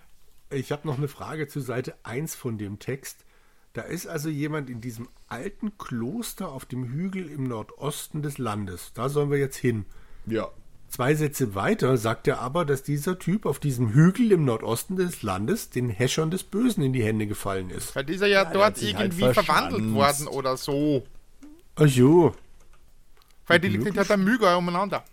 Ich 0.49 0.73
habe 0.73 0.89
noch 0.89 0.97
eine 0.97 1.09
Frage 1.09 1.47
zu 1.47 1.61
Seite 1.61 1.95
1 2.05 2.35
von 2.35 2.57
dem 2.57 2.79
Text. 2.79 3.27
Da 3.75 3.83
ist 3.83 4.07
also 4.07 4.31
jemand 4.31 4.71
in 4.71 4.81
diesem 4.81 5.11
alten 5.27 5.77
Kloster 5.77 6.51
auf 6.51 6.65
dem 6.65 6.85
Hügel 6.89 7.29
im 7.29 7.45
Nordosten 7.45 8.23
des 8.23 8.39
Landes. 8.39 8.95
Da 8.95 9.11
sollen 9.11 9.31
wir 9.31 9.37
jetzt 9.39 9.59
hin. 9.59 9.85
ja. 10.25 10.49
Zwei 10.89 11.15
Sätze 11.15 11.55
weiter 11.55 11.97
sagt 11.99 12.27
er 12.29 12.41
aber, 12.41 12.65
dass 12.65 12.83
dieser 12.83 13.19
Typ 13.19 13.45
auf 13.47 13.59
diesem 13.59 13.93
Hügel 13.93 14.33
im 14.33 14.45
Nordosten 14.45 14.97
des 14.97 15.23
Landes 15.23 15.69
den 15.71 15.91
Häschern 15.91 16.31
des 16.31 16.45
Bösen 16.45 16.83
in 16.83 16.93
die 16.93 17.05
Hände 17.05 17.27
gefallen 17.27 17.69
ist. 17.71 17.95
Weil 17.95 18.05
dieser 18.05 18.27
ja, 18.27 18.45
der 18.45 18.55
dort 18.55 18.77
halt 18.77 18.83
irgendwie 18.83 19.33
verwandelt 19.33 19.83
verschanzt. 19.85 19.95
worden 19.95 20.29
oder 20.29 20.57
so. 20.57 21.05
Ach 21.77 21.87
jo. 21.87 22.35
Weil 23.47 23.61
die 23.61 23.69
liegt 23.69 23.97
halt 23.97 24.09
der 24.09 24.17
Müger 24.17 24.57
umeinander. 24.57 25.05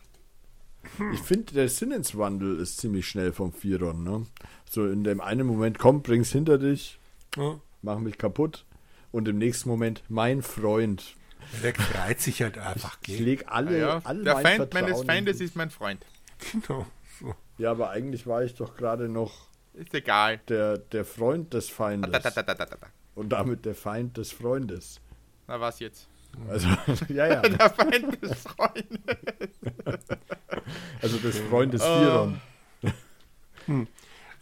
Ich 1.13 1.19
finde, 1.19 1.53
der 1.53 1.67
Sinneswandel 1.67 2.59
ist 2.59 2.77
ziemlich 2.77 3.07
schnell 3.07 3.33
vom 3.33 3.51
Firon, 3.51 4.03
ne? 4.03 4.25
So 4.69 4.85
in 4.87 5.03
dem 5.03 5.19
einen 5.19 5.45
Moment, 5.47 5.77
komm, 5.79 6.01
bring's 6.01 6.31
hinter 6.31 6.57
dich, 6.57 6.99
Ja. 7.35 7.59
mach 7.81 7.99
mich 7.99 8.17
kaputt. 8.17 8.65
Und 9.11 9.27
im 9.27 9.37
nächsten 9.37 9.69
Moment, 9.69 10.03
mein 10.09 10.41
Freund. 10.41 11.15
Der 11.63 11.73
reizt 11.95 12.21
sich 12.23 12.41
halt 12.41 12.57
einfach. 12.57 12.97
Ich 13.07 13.17
Gell? 13.17 13.23
leg 13.25 13.45
alle, 13.47 13.79
Ja, 13.79 14.01
all 14.03 14.23
der 14.23 14.33
mein 14.35 14.43
Feind 14.43 14.55
Vertrauen 14.57 14.83
meines 14.85 15.01
in 15.01 15.05
Feindes 15.07 15.41
ist 15.41 15.55
mein 15.55 15.69
Freund. 15.69 16.05
Genau. 16.51 16.85
So. 17.19 17.33
Ja, 17.57 17.71
aber 17.71 17.89
eigentlich 17.91 18.27
war 18.27 18.43
ich 18.43 18.55
doch 18.55 18.75
gerade 18.75 19.07
noch 19.07 19.47
Ist 19.73 19.93
egal. 19.93 20.39
der, 20.49 20.77
der 20.77 21.05
Freund 21.05 21.53
des 21.53 21.69
Feindes. 21.69 22.11
Da, 22.11 22.19
da, 22.19 22.29
da, 22.29 22.41
da, 22.43 22.53
da, 22.53 22.65
da. 22.65 22.87
Und 23.15 23.29
damit 23.29 23.65
der 23.65 23.75
Feind 23.75 24.17
des 24.17 24.31
Freundes. 24.33 24.99
Na 25.47 25.59
was 25.61 25.79
jetzt? 25.79 26.07
Also, 26.49 26.67
ja, 27.07 27.27
ja. 27.27 27.41
Der 27.41 27.69
Feind 27.69 28.21
des 28.21 28.41
Freundes. 28.43 29.51
Also 31.01 31.17
des 31.19 31.39
Freundes 31.39 31.81
Oh. 31.81 31.85
Firon. 31.85 32.41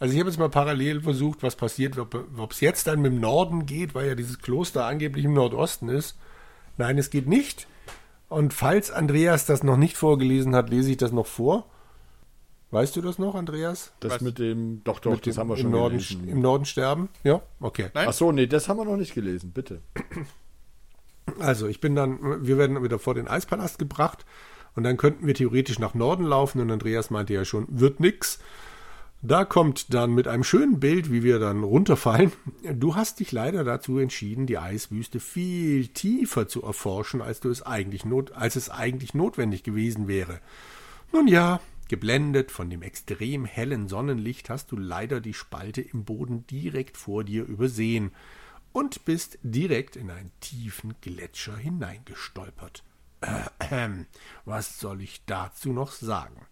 Also 0.00 0.12
ich 0.12 0.20
habe 0.20 0.28
jetzt 0.28 0.38
mal 0.38 0.48
parallel 0.50 1.00
versucht, 1.00 1.42
was 1.42 1.56
passiert, 1.56 1.96
ob 1.98 2.50
es 2.50 2.60
jetzt 2.60 2.86
dann 2.86 3.00
mit 3.00 3.12
dem 3.12 3.20
Norden 3.20 3.64
geht, 3.64 3.94
weil 3.94 4.08
ja 4.08 4.14
dieses 4.14 4.38
Kloster 4.40 4.84
angeblich 4.86 5.24
im 5.24 5.34
Nordosten 5.34 5.88
ist. 5.88 6.18
Nein, 6.76 6.98
es 6.98 7.10
geht 7.10 7.28
nicht. 7.28 7.66
Und 8.28 8.52
falls 8.52 8.90
Andreas 8.90 9.46
das 9.46 9.62
noch 9.62 9.76
nicht 9.76 9.96
vorgelesen 9.96 10.54
hat, 10.54 10.70
lese 10.70 10.90
ich 10.90 10.96
das 10.96 11.12
noch 11.12 11.26
vor. 11.26 11.66
Weißt 12.70 12.96
du 12.96 13.00
das 13.00 13.18
noch, 13.18 13.36
Andreas? 13.36 13.92
Das 14.00 14.14
Was? 14.14 14.20
mit 14.20 14.40
dem, 14.40 14.82
doch, 14.82 14.98
doch, 14.98 15.12
Mit 15.12 15.26
das 15.26 15.36
dem 15.36 15.40
haben 15.40 15.48
wir 15.50 15.56
im 15.56 15.62
schon 15.62 15.70
Norden, 15.70 15.98
gelesen. 15.98 16.28
Im 16.28 16.40
Norden 16.40 16.64
sterben? 16.64 17.08
Ja, 17.22 17.40
okay. 17.60 17.90
Nein? 17.94 18.06
Ach 18.08 18.12
so, 18.12 18.32
nee, 18.32 18.48
das 18.48 18.68
haben 18.68 18.78
wir 18.78 18.84
noch 18.84 18.96
nicht 18.96 19.14
gelesen, 19.14 19.52
bitte. 19.52 19.80
Also 21.38 21.68
ich 21.68 21.80
bin 21.80 21.94
dann, 21.94 22.44
wir 22.44 22.58
werden 22.58 22.82
wieder 22.82 22.98
vor 22.98 23.14
den 23.14 23.28
Eispalast 23.28 23.78
gebracht 23.78 24.26
und 24.74 24.82
dann 24.82 24.96
könnten 24.96 25.26
wir 25.26 25.34
theoretisch 25.34 25.78
nach 25.78 25.94
Norden 25.94 26.24
laufen 26.24 26.60
und 26.60 26.70
Andreas 26.70 27.10
meinte 27.10 27.32
ja 27.32 27.44
schon, 27.44 27.66
wird 27.68 28.00
nix. 28.00 28.40
Da 29.26 29.46
kommt 29.46 29.94
dann 29.94 30.12
mit 30.12 30.28
einem 30.28 30.44
schönen 30.44 30.80
Bild, 30.80 31.10
wie 31.10 31.22
wir 31.22 31.38
dann 31.38 31.64
runterfallen. 31.64 32.30
Du 32.74 32.94
hast 32.94 33.20
dich 33.20 33.32
leider 33.32 33.64
dazu 33.64 33.98
entschieden, 33.98 34.46
die 34.46 34.58
Eiswüste 34.58 35.18
viel 35.18 35.88
tiefer 35.88 36.46
zu 36.46 36.62
erforschen, 36.62 37.22
als 37.22 37.40
du 37.40 37.48
es 37.48 37.62
eigentlich 37.62 38.04
not, 38.04 38.32
als 38.32 38.54
es 38.54 38.68
eigentlich 38.68 39.14
notwendig 39.14 39.62
gewesen 39.62 40.08
wäre. 40.08 40.40
Nun 41.10 41.26
ja, 41.26 41.60
geblendet 41.88 42.50
von 42.50 42.68
dem 42.68 42.82
extrem 42.82 43.46
hellen 43.46 43.88
Sonnenlicht 43.88 44.50
hast 44.50 44.70
du 44.72 44.76
leider 44.76 45.22
die 45.22 45.32
Spalte 45.32 45.80
im 45.80 46.04
Boden 46.04 46.46
direkt 46.48 46.98
vor 46.98 47.24
dir 47.24 47.46
übersehen 47.46 48.10
und 48.72 49.06
bist 49.06 49.38
direkt 49.42 49.96
in 49.96 50.10
einen 50.10 50.32
tiefen 50.40 50.96
Gletscher 51.00 51.56
hineingestolpert. 51.56 52.84
Ahem. 53.58 54.06
Was 54.44 54.78
soll 54.78 55.02
ich 55.02 55.24
dazu 55.26 55.72
noch 55.72 55.92
sagen? 55.92 56.46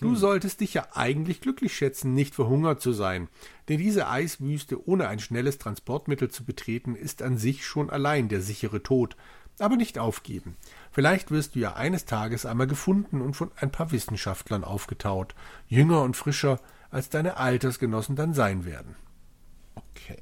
Du 0.00 0.14
solltest 0.14 0.60
dich 0.60 0.74
ja 0.74 0.88
eigentlich 0.92 1.40
glücklich 1.40 1.74
schätzen, 1.74 2.12
nicht 2.12 2.34
verhungert 2.34 2.82
zu 2.82 2.92
sein, 2.92 3.28
denn 3.68 3.78
diese 3.78 4.08
Eiswüste 4.08 4.86
ohne 4.86 5.08
ein 5.08 5.20
schnelles 5.20 5.58
Transportmittel 5.58 6.30
zu 6.30 6.44
betreten, 6.44 6.94
ist 6.94 7.22
an 7.22 7.38
sich 7.38 7.64
schon 7.66 7.88
allein 7.88 8.28
der 8.28 8.42
sichere 8.42 8.82
Tod. 8.82 9.16
Aber 9.58 9.76
nicht 9.76 9.98
aufgeben. 9.98 10.56
Vielleicht 10.92 11.30
wirst 11.30 11.54
du 11.54 11.60
ja 11.60 11.74
eines 11.76 12.04
Tages 12.04 12.44
einmal 12.44 12.66
gefunden 12.66 13.22
und 13.22 13.34
von 13.34 13.50
ein 13.56 13.72
paar 13.72 13.90
Wissenschaftlern 13.90 14.64
aufgetaut, 14.64 15.34
jünger 15.66 16.02
und 16.02 16.14
frischer, 16.14 16.60
als 16.90 17.08
deine 17.08 17.38
Altersgenossen 17.38 18.16
dann 18.16 18.34
sein 18.34 18.66
werden. 18.66 18.96
Okay. 19.74 20.20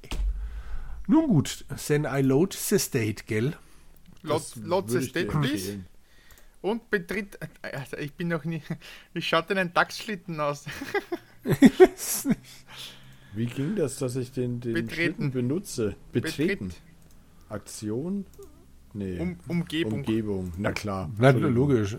Nun 1.08 1.26
gut, 1.26 1.64
then 1.88 2.04
I 2.04 2.20
load 2.22 2.56
the 2.56 2.78
state, 2.78 3.24
gell? 3.26 3.56
Lots, 4.22 4.52
Das 4.54 4.64
lots 4.64 4.92
würde 4.92 5.04
Und 6.64 6.88
betritt. 6.88 7.38
Also 7.60 7.98
ich 7.98 8.14
bin 8.14 8.28
noch 8.28 8.44
nie. 8.46 8.62
Wie 9.12 9.20
schaut 9.20 9.50
denn 9.50 9.58
ein 9.58 9.74
Dachsschlitten 9.74 10.40
aus? 10.40 10.64
Wie 13.34 13.44
ging 13.44 13.76
das, 13.76 13.98
dass 13.98 14.16
ich 14.16 14.32
den, 14.32 14.60
den 14.60 14.72
Betreten. 14.72 14.94
Schlitten 14.94 15.30
benutze? 15.30 15.94
Betreten. 16.10 16.68
Betritt. 16.68 16.82
Aktion? 17.50 18.24
Nee. 18.94 19.18
Um, 19.20 19.38
Umgebung. 19.46 19.92
Umgebung. 19.92 20.54
Na 20.56 20.72
klar. 20.72 21.10
Na, 21.18 21.32
logisch. 21.32 21.98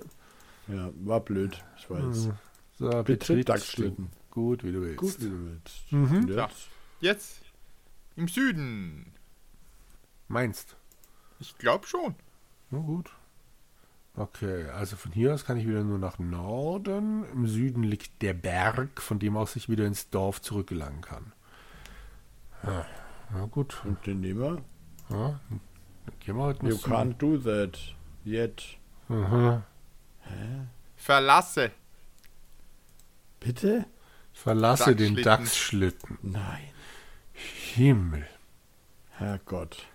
Ja, 0.67 0.89
war 0.95 1.19
blöd, 1.19 1.63
ich 1.77 1.88
weiß. 1.88 2.31
So, 2.79 2.89
Betritt 2.89 3.05
betritt 3.05 3.50
Dachsschlitten. 3.50 4.10
Gut, 4.31 4.63
wie 4.63 4.72
du 4.72 4.81
willst. 4.81 4.98
Gut, 4.98 5.22
wie 5.22 5.29
du 5.29 5.45
willst. 5.45 5.91
Mhm. 5.91 6.17
Und 6.24 6.29
Ja. 6.31 6.48
jetzt? 6.48 6.69
Jetzt 7.01 7.41
im 8.15 8.27
Süden. 8.27 9.13
Meinst? 10.27 10.75
Ich 11.39 11.55
glaube 11.60 11.86
schon. 11.86 12.15
Na 12.72 12.79
gut. 12.79 13.12
Okay, 14.17 14.69
also 14.69 14.95
von 14.95 15.12
hier 15.12 15.34
aus 15.34 15.45
kann 15.45 15.57
ich 15.57 15.67
wieder 15.67 15.84
nur 15.84 16.00
nach 16.00 16.19
Norden. 16.19 17.25
Im 17.34 17.47
Süden 17.47 17.84
liegt 17.84 18.21
der 18.21 18.34
Berg, 18.34 19.01
von 19.01 19.19
dem 19.19 19.36
aus 19.36 19.56
ich 19.58 19.67
wieder 19.67 19.86
ins 19.86 20.10
Dorf 20.10 20.41
zurückgelangen 20.41 21.01
kann. 21.01 21.34
Ja, 22.63 22.86
na 23.34 23.45
gut. 23.45 23.82
Und 23.84 24.06
den 24.06 24.21
nehmen 24.21 24.39
wir? 24.39 24.62
Ja, 25.10 25.39
dann 25.49 26.19
gehen 26.19 26.38
wir 26.38 26.43
halt 26.45 26.63
You 26.63 26.75
can't 26.75 27.17
do 27.17 27.38
that 27.38 27.78
yet. 28.25 28.63
Aha. 29.10 29.63
Verlasse. 30.95 31.71
Bitte? 33.39 33.86
Verlasse 34.34 34.95
den. 34.95 35.15
Dachsschlitten. 35.21 36.17
Nein. 36.21 36.69
Himmel. 37.34 38.25
Herrgott. 39.12 39.86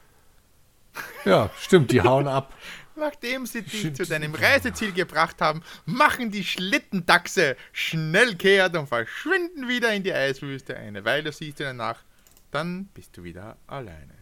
Ja, 1.25 1.51
stimmt, 1.59 1.91
die 1.91 2.03
hauen 2.03 2.29
ab. 2.29 2.55
Nachdem 3.01 3.47
sie 3.47 3.63
dich 3.63 3.95
zu 3.95 4.05
deinem 4.07 4.35
Reiseziel 4.35 4.93
gebracht 4.93 5.41
haben, 5.41 5.63
machen 5.87 6.31
die 6.31 6.45
Schlittendachse 6.45 7.57
schnell 7.73 8.35
kehrt 8.37 8.77
und 8.77 8.87
verschwinden 8.89 9.69
wieder 9.69 9.93
in 9.95 10.03
die 10.03 10.13
Eiswüste. 10.13 10.77
Eine 10.77 11.05
Weile 11.05 11.33
siehst 11.33 11.59
du 11.61 11.65
danach, 11.65 12.03
dann 12.51 12.87
bist 12.95 13.17
du 13.17 13.25
wieder 13.25 13.57
alleine. 13.67 14.15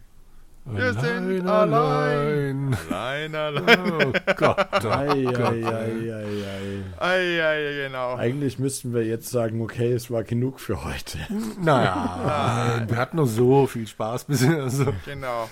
Wir 0.65 0.93
sind 0.93 1.47
allein. 1.47 2.77
Allein, 2.89 3.33
allein. 3.35 3.91
Oh 3.93 4.13
Gott. 4.35 4.67
Oh 4.83 4.87
Ei, 4.89 5.23
Gott. 5.23 5.39
ei, 5.39 5.63
ei, 5.65 6.13
ei, 6.13 6.43
ei. 6.45 6.83
Ei, 6.99 7.43
ei, 7.43 7.87
genau. 7.87 8.15
Eigentlich 8.17 8.59
müssten 8.59 8.93
wir 8.93 9.03
jetzt 9.03 9.29
sagen, 9.29 9.61
okay, 9.61 9.91
es 9.93 10.11
war 10.11 10.23
genug 10.23 10.59
für 10.59 10.83
heute. 10.83 11.17
Naja, 11.59 12.83
wir 12.87 12.97
hatten 12.97 13.17
noch 13.17 13.25
so 13.25 13.65
viel 13.67 13.87
Spaß 13.87 14.25
bisher. 14.25 14.63
Also, 14.63 14.93
Genau. 15.05 15.49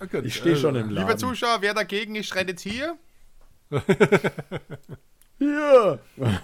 Oh 0.00 0.06
Gott, 0.10 0.24
Ich 0.24 0.34
stehe 0.36 0.56
schon 0.56 0.74
im 0.76 0.88
Lieber 0.88 1.02
Laden. 1.02 1.18
Zuschauer, 1.18 1.58
wer 1.60 1.74
dagegen 1.74 2.14
ist, 2.16 2.26
schreit 2.28 2.48
jetzt 2.48 2.62
hier. 2.62 2.96
Ja. 5.40 5.98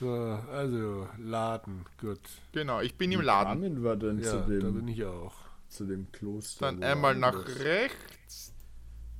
So, 0.00 0.12
also, 0.52 1.08
Laden, 1.18 1.84
gut. 2.00 2.20
Genau, 2.52 2.80
ich 2.80 2.94
bin 2.96 3.10
im 3.10 3.18
Wie 3.20 3.24
Laden. 3.24 3.60
kamen 3.62 3.82
wir 3.82 3.96
denn 3.96 4.18
Ja, 4.20 4.30
zu, 4.30 4.36
da 4.42 4.46
dem, 4.46 4.74
bin 4.74 4.86
ich 4.86 5.04
auch. 5.04 5.34
zu 5.68 5.86
dem 5.86 6.12
Kloster? 6.12 6.66
Dann 6.66 6.84
einmal 6.84 7.16
nach 7.16 7.34
anders- 7.34 7.58
rechts, 7.58 8.54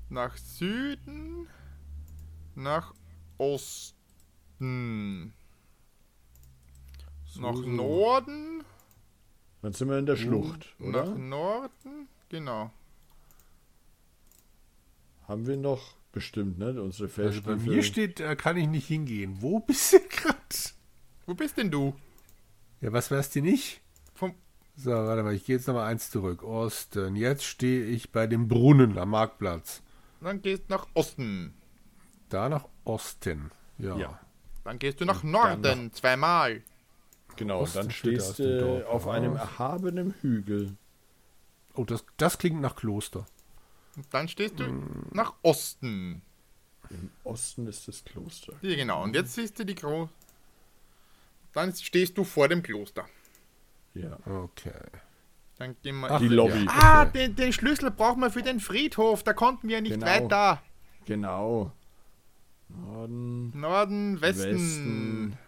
nach 0.08 0.36
Süden, 0.36 1.48
nach 2.54 2.94
Osten, 3.38 5.32
So, 7.26 7.40
nach 7.40 7.56
so. 7.56 7.66
Norden, 7.66 8.62
Dann 9.62 9.72
sind 9.72 9.88
wir 9.88 9.98
in 9.98 10.06
der 10.06 10.14
Schlucht, 10.14 10.76
oder? 10.78 11.06
nach 11.06 11.16
Norden, 11.18 12.06
genau. 12.28 12.70
Haben 15.28 15.46
wir 15.46 15.56
noch 15.56 15.94
bestimmt, 16.10 16.58
ne? 16.58 16.80
Unsere 16.82 17.10
Also 17.22 17.42
bei 17.42 17.56
mir 17.56 17.82
steht, 17.82 18.18
da 18.18 18.34
kann 18.34 18.56
ich 18.56 18.66
nicht 18.66 18.86
hingehen. 18.88 19.36
Wo 19.40 19.60
bist 19.60 19.92
du 19.92 19.98
gerade? 20.08 20.36
Wo 21.26 21.34
bist 21.34 21.58
denn 21.58 21.70
du? 21.70 21.94
Ja, 22.80 22.92
was 22.92 23.10
wärst 23.10 23.34
du 23.36 23.42
nicht? 23.42 23.82
Vom, 24.14 24.34
So, 24.76 24.90
warte 24.90 25.22
mal, 25.22 25.34
ich 25.34 25.44
gehe 25.44 25.56
jetzt 25.56 25.66
nochmal 25.68 25.90
eins 25.90 26.10
zurück. 26.10 26.42
Osten. 26.42 27.14
Jetzt 27.14 27.44
stehe 27.44 27.84
ich 27.84 28.10
bei 28.10 28.26
dem 28.26 28.48
Brunnen 28.48 28.96
am 28.98 29.10
Marktplatz. 29.10 29.82
dann 30.20 30.40
gehst 30.40 30.64
du 30.68 30.74
nach 30.74 30.86
Osten. 30.94 31.54
Da 32.30 32.48
nach 32.48 32.66
Osten. 32.84 33.50
Ja. 33.78 33.96
Ja. 33.96 34.20
Dann 34.64 34.78
gehst 34.78 35.00
du 35.00 35.04
nach 35.04 35.20
dann 35.22 35.30
Norden, 35.30 35.92
zweimal. 35.92 36.62
Genau, 37.36 37.58
und 37.58 37.62
Osten 37.64 37.78
dann 37.82 37.90
steht 37.90 38.14
stehst 38.22 38.30
aus 38.30 38.36
dem 38.36 38.46
du 38.46 38.60
Dorf 38.60 38.86
auf 38.86 39.08
einem 39.08 39.34
heraus. 39.36 39.48
erhabenen 39.50 40.14
Hügel. 40.22 40.76
Oh, 41.74 41.84
das, 41.84 42.04
das 42.16 42.38
klingt 42.38 42.60
nach 42.60 42.74
Kloster. 42.76 43.26
Und 43.96 44.06
dann 44.10 44.28
stehst 44.28 44.58
du 44.58 44.64
Hm. 44.66 45.06
nach 45.12 45.34
Osten. 45.42 46.22
Im 46.90 47.10
Osten 47.24 47.66
ist 47.66 47.86
das 47.88 48.04
Kloster. 48.04 48.54
Ja, 48.62 48.74
genau. 48.76 49.02
Und 49.02 49.14
jetzt 49.14 49.34
siehst 49.34 49.58
du 49.58 49.64
die 49.64 49.74
Gro. 49.74 50.08
Dann 51.52 51.74
stehst 51.74 52.16
du 52.16 52.24
vor 52.24 52.48
dem 52.48 52.62
Kloster. 52.62 53.06
Ja. 53.94 54.16
Okay. 54.26 54.72
Dann 55.58 55.76
gehen 55.82 56.00
wir. 56.00 56.10
Ach, 56.10 56.20
Die 56.20 56.28
Lobby. 56.28 56.66
Ah, 56.68 57.04
den, 57.04 57.34
den 57.34 57.52
Schlüssel 57.52 57.90
brauchen 57.90 58.20
wir 58.20 58.30
für 58.30 58.42
den 58.42 58.60
Friedhof. 58.60 59.22
Da 59.24 59.32
konnten 59.32 59.68
wir 59.68 59.80
nicht 59.80 59.94
Genau. 59.94 60.06
weiter. 60.06 60.62
Genau. 61.04 61.72
Norden, 62.68 63.58
Norden, 63.58 64.20
Westen. 64.20 64.54
Westen, 64.54 65.38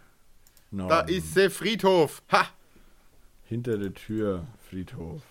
Norden. 0.71 0.89
Da 0.89 0.99
ist 1.01 1.35
der 1.37 1.49
Friedhof. 1.51 2.21
Ha! 2.31 2.47
Hinter 3.45 3.77
der 3.77 3.93
Tür 3.93 4.47
Friedhof. 4.69 5.21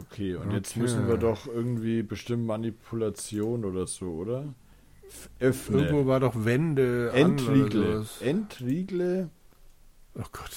Okay, 0.00 0.36
und 0.36 0.52
jetzt 0.52 0.72
Okay. 0.72 0.80
müssen 0.80 1.08
wir 1.08 1.16
doch 1.16 1.46
irgendwie 1.46 2.02
bestimmt 2.02 2.46
Manipulation 2.46 3.64
oder 3.64 3.86
so, 3.86 4.10
oder? 4.12 4.54
F- 5.08 5.28
Öffne. 5.40 5.78
Irgendwo 5.86 6.06
war 6.06 6.20
doch 6.20 6.34
Wände 6.44 7.10
Entriegle. 7.12 8.06
Entriegle 8.20 9.30
Oh 10.14 10.24
Gott. 10.32 10.50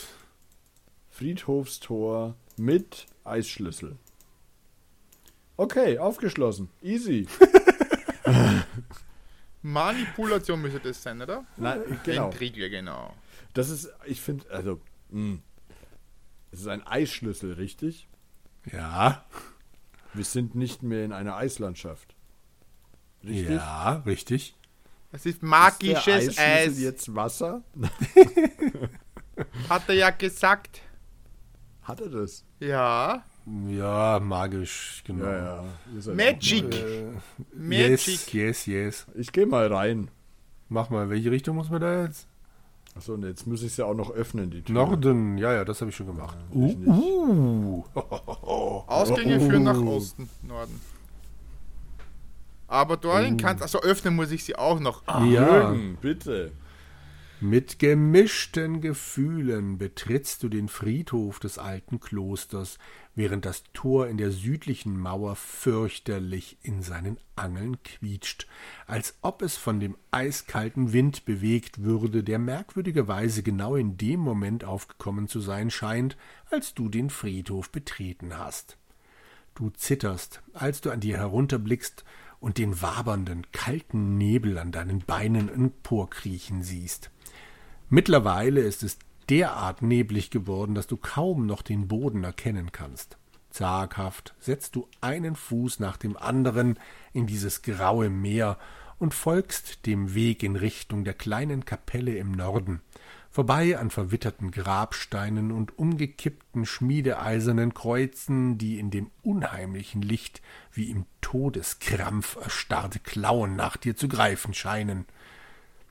Friedhofstor 1.11 2.35
mit 2.57 3.05
Eisschlüssel. 3.23 3.95
Okay, 5.57 5.97
aufgeschlossen. 5.99 6.69
Easy. 6.81 7.27
Manipulation 9.61 10.61
müsste 10.61 10.79
das 10.79 11.01
sein, 11.03 11.21
oder? 11.21 11.45
Nein, 11.57 11.81
genau. 12.03 12.25
Entriegel, 12.25 12.69
genau. 12.69 13.13
Das 13.53 13.69
ist, 13.69 13.89
ich 14.05 14.19
finde, 14.21 14.49
also, 14.49 14.79
mh. 15.11 15.37
es 16.51 16.61
ist 16.61 16.67
ein 16.67 16.85
Eisschlüssel, 16.85 17.53
richtig? 17.53 18.07
Ja. 18.71 19.23
Wir 20.13 20.25
sind 20.25 20.55
nicht 20.55 20.83
mehr 20.83 21.05
in 21.05 21.13
einer 21.13 21.35
Eislandschaft. 21.35 22.15
Richtig? 23.23 23.49
Ja, 23.49 24.03
richtig. 24.05 24.55
Das 25.11 25.25
ist 25.25 25.35
Ist 25.35 25.41
der 25.41 25.49
magisches 25.49 26.07
Eisschlüssel 26.07 26.43
Eis. 26.43 26.79
jetzt 26.79 27.15
Wasser? 27.15 27.63
Hat 29.69 29.83
er 29.87 29.95
ja 29.95 30.09
gesagt. 30.09 30.81
Hat 31.83 32.01
er 32.01 32.09
das? 32.09 32.45
Ja. 32.59 33.23
Ja, 33.67 34.19
magisch, 34.21 35.01
genau. 35.05 35.25
Ja, 35.25 35.63
ja. 35.97 36.13
Magic. 36.13 36.75
Äh, 36.75 37.11
Magic. 37.53 38.33
yes, 38.33 38.33
yes, 38.33 38.65
yes. 38.65 39.05
Ich 39.15 39.31
gehe 39.31 39.45
mal 39.45 39.71
rein. 39.73 40.09
Mach 40.69 40.89
mal, 40.89 41.09
welche 41.09 41.31
Richtung 41.31 41.55
muss 41.57 41.69
man 41.69 41.81
da 41.81 42.03
jetzt? 42.03 42.27
Achso, 42.95 43.13
und 43.13 43.23
jetzt 43.23 43.47
muss 43.47 43.61
ich 43.61 43.67
es 43.67 43.77
ja 43.77 43.85
auch 43.85 43.93
noch 43.93 44.11
öffnen, 44.11 44.51
die 44.51 44.61
Tür. 44.61 44.75
Norden, 44.75 45.37
ja, 45.37 45.53
ja, 45.53 45.65
das 45.65 45.81
habe 45.81 45.89
ich 45.89 45.95
schon 45.95 46.07
gemacht. 46.07 46.37
ich 46.51 46.55
Uh, 46.55 47.83
uh. 47.95 48.01
Ausgänge 48.91 49.37
Oh. 49.39 49.49
führen 49.49 49.63
nach 49.63 49.81
Osten, 49.81 50.29
Norden. 50.43 50.79
Aber 52.67 52.95
dorthin 52.97 53.37
kannst 53.37 53.61
also 53.63 53.81
öffnen 53.81 54.15
muss 54.15 54.31
ich 54.31 54.43
sie 54.45 54.55
auch 54.55 54.79
noch. 54.79 55.03
Ja, 55.07 55.25
Jürgen, 55.25 55.97
bitte. 55.99 56.51
mit 57.41 57.79
gemischten 57.79 58.79
Gefühlen 58.79 59.77
betrittst 59.77 60.41
du 60.43 60.47
den 60.47 60.69
Friedhof 60.69 61.39
des 61.39 61.57
alten 61.57 61.99
Klosters, 61.99 62.77
während 63.13 63.43
das 63.45 63.63
Tor 63.73 64.07
in 64.07 64.15
der 64.17 64.31
südlichen 64.31 64.97
Mauer 64.97 65.35
fürchterlich 65.35 66.57
in 66.61 66.81
seinen 66.81 67.17
Angeln 67.35 67.81
quietscht, 67.83 68.47
als 68.87 69.15
ob 69.21 69.41
es 69.41 69.57
von 69.57 69.81
dem 69.81 69.97
eiskalten 70.11 70.93
Wind 70.93 71.25
bewegt 71.25 71.83
würde, 71.83 72.23
der 72.23 72.39
merkwürdigerweise 72.39 73.43
genau 73.43 73.75
in 73.75 73.97
dem 73.97 74.21
Moment 74.21 74.63
aufgekommen 74.63 75.27
zu 75.27 75.41
sein 75.41 75.71
scheint, 75.71 76.15
als 76.51 76.73
du 76.73 76.87
den 76.87 77.09
Friedhof 77.09 77.69
betreten 77.69 78.37
hast. 78.37 78.77
Du 79.61 79.69
zitterst, 79.69 80.41
als 80.55 80.81
du 80.81 80.89
an 80.89 81.01
dir 81.01 81.17
herunterblickst 81.17 82.03
und 82.39 82.57
den 82.57 82.81
wabernden, 82.81 83.45
kalten 83.51 84.17
Nebel 84.17 84.57
an 84.57 84.71
deinen 84.71 85.01
Beinen 85.01 85.49
emporkriechen 85.49 86.63
siehst. 86.63 87.11
Mittlerweile 87.87 88.61
ist 88.61 88.81
es 88.81 88.97
derart 89.29 89.83
neblig 89.83 90.31
geworden, 90.31 90.73
dass 90.73 90.87
du 90.87 90.97
kaum 90.97 91.45
noch 91.45 91.61
den 91.61 91.87
Boden 91.87 92.23
erkennen 92.23 92.71
kannst. 92.71 93.17
Zaghaft 93.51 94.33
setzt 94.39 94.75
du 94.75 94.87
einen 94.99 95.35
Fuß 95.35 95.79
nach 95.79 95.97
dem 95.97 96.17
anderen 96.17 96.79
in 97.13 97.27
dieses 97.27 97.61
graue 97.61 98.09
Meer 98.09 98.57
und 98.97 99.13
folgst 99.13 99.85
dem 99.85 100.15
Weg 100.15 100.41
in 100.41 100.55
Richtung 100.55 101.03
der 101.03 101.13
kleinen 101.13 101.65
Kapelle 101.65 102.15
im 102.15 102.31
Norden, 102.31 102.81
vorbei 103.31 103.77
an 103.77 103.89
verwitterten 103.89 104.51
Grabsteinen 104.51 105.51
und 105.51 105.79
umgekippten 105.79 106.65
schmiedeeisernen 106.65 107.73
Kreuzen, 107.73 108.57
die 108.57 108.77
in 108.77 108.91
dem 108.91 109.09
unheimlichen 109.23 110.01
Licht 110.01 110.41
wie 110.73 110.91
im 110.91 111.05
Todeskrampf 111.21 112.35
erstarrte 112.35 112.99
Klauen 112.99 113.55
nach 113.55 113.77
dir 113.77 113.95
zu 113.95 114.09
greifen 114.09 114.53
scheinen. 114.53 115.05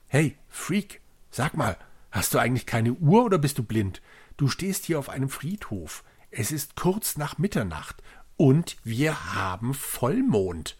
Hey, 0.07 0.37
Freak, 0.49 1.01
sag 1.31 1.57
mal, 1.57 1.77
hast 2.11 2.33
du 2.33 2.37
eigentlich 2.37 2.67
keine 2.67 2.93
Uhr 2.93 3.25
oder 3.25 3.39
bist 3.39 3.57
du 3.57 3.63
blind? 3.63 4.01
Du 4.37 4.47
stehst 4.47 4.85
hier 4.85 4.99
auf 4.99 5.09
einem 5.09 5.29
Friedhof. 5.29 6.03
Es 6.29 6.51
ist 6.51 6.75
kurz 6.75 7.17
nach 7.17 7.39
Mitternacht 7.39 8.03
und 8.37 8.77
wir 8.83 9.33
haben 9.33 9.73
Vollmond. 9.73 10.77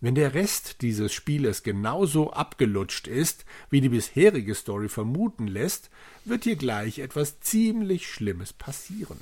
Wenn 0.00 0.14
der 0.14 0.32
Rest 0.32 0.80
dieses 0.80 1.12
Spieles 1.12 1.62
genauso 1.62 2.32
abgelutscht 2.32 3.06
ist, 3.06 3.44
wie 3.68 3.82
die 3.82 3.90
bisherige 3.90 4.54
Story 4.54 4.88
vermuten 4.88 5.46
lässt, 5.46 5.90
wird 6.24 6.46
dir 6.46 6.56
gleich 6.56 7.00
etwas 7.00 7.40
ziemlich 7.40 8.08
Schlimmes 8.10 8.54
passieren. 8.54 9.18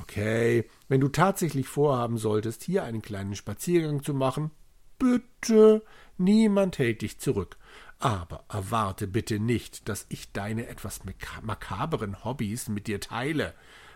Okay, 0.00 0.68
wenn 0.88 1.00
du 1.00 1.08
tatsächlich 1.08 1.66
vorhaben 1.66 2.18
solltest, 2.18 2.62
hier 2.62 2.84
einen 2.84 3.02
kleinen 3.02 3.36
Spaziergang 3.36 4.02
zu 4.02 4.12
machen, 4.12 4.50
bitte, 4.98 5.82
niemand 6.18 6.78
hält 6.78 7.02
dich 7.02 7.18
zurück. 7.18 7.56
Aber 7.98 8.44
erwarte 8.48 9.06
bitte 9.06 9.38
nicht, 9.38 9.88
dass 9.88 10.06
ich 10.08 10.32
deine 10.32 10.66
etwas 10.66 11.04
maka- 11.04 11.40
makaberen 11.42 12.24
Hobbys 12.24 12.68
mit 12.68 12.86
dir 12.86 13.00
teile. 13.00 13.54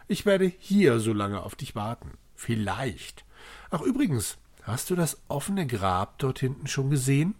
Ich 0.08 0.24
werde 0.24 0.50
hier 0.58 1.00
so 1.00 1.12
lange 1.12 1.42
auf 1.42 1.56
dich 1.56 1.74
warten. 1.74 2.12
Vielleicht. 2.34 3.24
Ach 3.70 3.80
übrigens, 3.80 4.38
hast 4.66 4.90
du 4.90 4.94
das 4.96 5.18
offene 5.28 5.66
Grab 5.66 6.18
dort 6.18 6.38
hinten 6.40 6.66
schon 6.66 6.90
gesehen? 6.90 7.34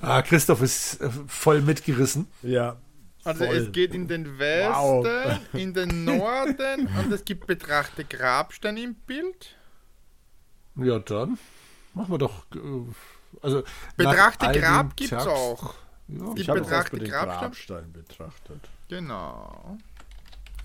ah, 0.00 0.22
Christoph 0.22 0.62
ist 0.62 1.00
äh, 1.00 1.10
voll 1.26 1.60
mitgerissen. 1.62 2.26
Ja. 2.42 2.76
Also 3.24 3.44
voll. 3.44 3.56
es 3.56 3.72
geht 3.72 3.94
in 3.94 4.08
den 4.08 4.38
Westen, 4.38 4.74
Wow. 4.74 5.38
in 5.52 5.74
den 5.74 6.04
Norden 6.18 6.88
und 6.98 7.12
es 7.12 7.24
gibt 7.24 7.46
betrachte 7.46 8.04
Grabstein 8.04 8.76
im 8.76 8.94
Bild. 8.94 9.54
Ja, 10.76 10.98
dann 10.98 11.38
machen 11.94 12.10
wir 12.12 12.18
doch. 12.18 12.44
Äh, 12.54 12.58
also 13.42 13.62
Betrachte 13.96 14.50
Grab 14.52 14.96
gibt's 14.96 15.10
Text- 15.10 15.26
auch. 15.28 15.74
Ja, 16.08 16.34
Die 16.34 16.40
Ich 16.42 16.48
habe 16.48 16.60
es. 16.60 16.68
Grabstein 16.68 17.92
betrachtet. 17.92 18.68
Genau. 18.88 19.78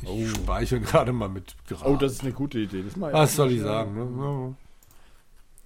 Ich 0.03 0.29
speichere 0.31 0.79
gerade 0.79 1.11
mal 1.13 1.29
mit 1.29 1.55
Grab. 1.67 1.85
Oh, 1.85 1.95
das 1.95 2.13
ist 2.13 2.21
eine 2.21 2.33
gute 2.33 2.59
Idee. 2.59 2.83
Das 2.83 2.99
Was 2.99 3.35
soll 3.35 3.51
ich 3.51 3.61
sagen? 3.61 3.95
Ne? 4.17 4.55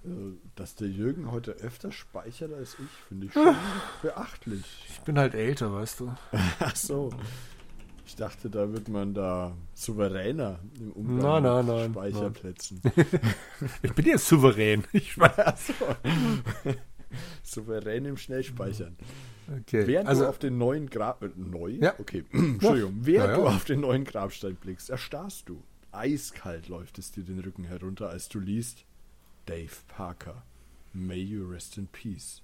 Äh, 0.04 0.08
Dass 0.56 0.74
der 0.74 0.88
Jürgen 0.88 1.30
heute 1.30 1.52
öfter 1.52 1.92
speichert 1.92 2.52
als 2.52 2.76
ich, 2.78 2.90
finde 3.08 3.26
ich 3.26 3.32
schon 3.32 3.54
beachtlich. 4.02 4.64
Ich 4.88 5.00
bin 5.00 5.18
halt 5.18 5.34
älter, 5.34 5.72
weißt 5.72 6.00
du. 6.00 6.12
Ach 6.60 6.76
so. 6.76 7.10
Ich 8.04 8.16
dachte, 8.16 8.50
da 8.50 8.70
wird 8.72 8.88
man 8.88 9.14
da 9.14 9.56
souveräner 9.74 10.58
im 10.78 10.92
Umgang 10.92 11.42
Nein, 11.42 11.42
nein, 11.44 11.66
mit 11.66 11.74
nein, 11.76 11.90
Speicherplätzen. 11.92 12.82
Ich 13.82 13.92
bin 13.94 14.04
jetzt 14.06 14.26
souverän. 14.26 14.84
Ich 14.92 15.16
weiß. 15.16 15.32
Ach 15.38 15.56
so. 15.56 15.74
Souverän 17.42 18.04
im 18.04 18.16
Schnellspeichern. 18.16 18.96
Okay. 19.60 19.86
Während 19.86 20.08
also, 20.08 20.22
du 20.22 20.28
auf 20.28 20.38
den 20.38 20.58
neuen 20.58 20.88
Grab... 20.88 21.22
Äh, 21.22 21.30
neu? 21.36 21.70
Ja. 21.80 21.94
Okay, 21.98 22.24
Entschuldigung. 22.32 22.98
Während 23.00 23.30
Ja, 23.30 23.36
ja. 23.38 23.42
du 23.42 23.46
auf 23.48 23.64
den 23.64 23.80
neuen 23.80 24.04
Grabstein 24.04 24.56
blickst, 24.56 24.90
erstarrst 24.90 25.48
du. 25.48 25.62
Eiskalt 25.90 26.68
läuft 26.68 26.98
es 26.98 27.12
dir 27.12 27.22
den 27.22 27.40
Rücken 27.40 27.64
herunter, 27.64 28.08
als 28.08 28.28
du 28.28 28.40
liest 28.40 28.84
Dave 29.46 29.74
Parker. 29.88 30.42
May 30.92 31.20
you 31.20 31.46
rest 31.48 31.76
in 31.76 31.86
peace. 31.86 32.42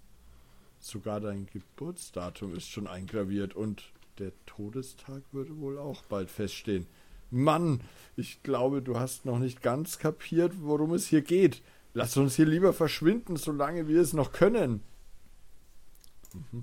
Sogar 0.80 1.20
dein 1.20 1.46
Geburtsdatum 1.46 2.54
ist 2.54 2.68
schon 2.68 2.86
eingraviert 2.86 3.54
und 3.54 3.84
der 4.18 4.32
Todestag 4.46 5.22
würde 5.32 5.58
wohl 5.58 5.78
auch 5.78 6.02
bald 6.02 6.30
feststehen. 6.30 6.86
Mann, 7.30 7.80
ich 8.16 8.42
glaube, 8.42 8.80
du 8.82 8.98
hast 8.98 9.24
noch 9.24 9.38
nicht 9.38 9.62
ganz 9.62 9.98
kapiert, 9.98 10.52
worum 10.60 10.94
es 10.94 11.06
hier 11.06 11.22
geht. 11.22 11.62
Lass 11.94 12.16
uns 12.16 12.36
hier 12.36 12.46
lieber 12.46 12.72
verschwinden, 12.72 13.36
solange 13.36 13.88
wir 13.88 14.00
es 14.00 14.12
noch 14.12 14.32
können. 14.32 14.82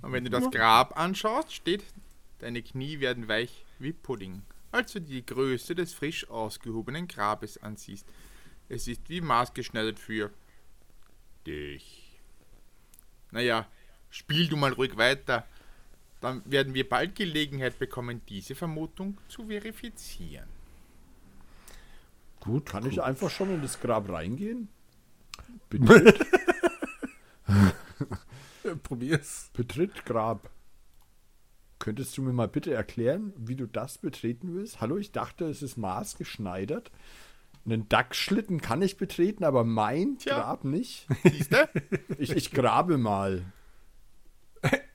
Und 0.01 0.11
wenn 0.11 0.23
du 0.23 0.29
das 0.29 0.51
Grab 0.51 0.97
anschaust, 0.97 1.51
steht, 1.53 1.83
deine 2.39 2.61
Knie 2.61 2.99
werden 2.99 3.27
weich 3.27 3.65
wie 3.79 3.93
Pudding. 3.93 4.43
Als 4.71 4.93
du 4.93 5.01
die 5.01 5.25
Größe 5.25 5.73
des 5.73 5.93
frisch 5.93 6.29
ausgehobenen 6.29 7.07
Grabes 7.07 7.57
ansiehst. 7.57 8.05
Es 8.69 8.87
ist 8.87 9.09
wie 9.09 9.21
maßgeschneidert 9.21 9.99
für 9.99 10.31
dich. 11.45 12.19
Naja, 13.31 13.67
spiel 14.09 14.47
du 14.47 14.57
mal 14.57 14.73
ruhig 14.73 14.97
weiter. 14.97 15.45
Dann 16.21 16.41
werden 16.45 16.73
wir 16.73 16.87
bald 16.87 17.15
Gelegenheit 17.15 17.77
bekommen, 17.77 18.21
diese 18.27 18.55
Vermutung 18.55 19.17
zu 19.27 19.47
verifizieren. 19.47 20.47
gut. 22.39 22.67
Kann 22.67 22.85
ich 22.85 23.01
einfach 23.01 23.29
schon 23.29 23.53
in 23.53 23.61
das 23.61 23.79
Grab 23.79 24.09
reingehen? 24.09 24.69
Betritt, 25.69 26.25
Probier's. 28.83 29.49
betritt 29.53 30.05
Grab. 30.05 30.49
Könntest 31.79 32.17
du 32.17 32.21
mir 32.21 32.33
mal 32.33 32.47
bitte 32.47 32.73
erklären, 32.73 33.33
wie 33.37 33.55
du 33.55 33.67
das 33.67 33.97
betreten 33.97 34.53
willst? 34.55 34.81
Hallo, 34.81 34.97
ich 34.97 35.11
dachte, 35.11 35.45
es 35.45 35.61
ist 35.61 35.77
maßgeschneidert. 35.77 36.91
Einen 37.65 37.89
Dachsschlitten 37.89 38.61
kann 38.61 38.81
ich 38.81 38.97
betreten, 38.97 39.43
aber 39.43 39.63
mein 39.63 40.17
Tja. 40.17 40.39
Grab 40.39 40.63
nicht. 40.63 41.07
Siehst 41.23 41.51
du? 41.53 41.67
Ich, 42.17 42.31
ich 42.31 42.51
grabe 42.51 42.97
mal. 42.97 43.43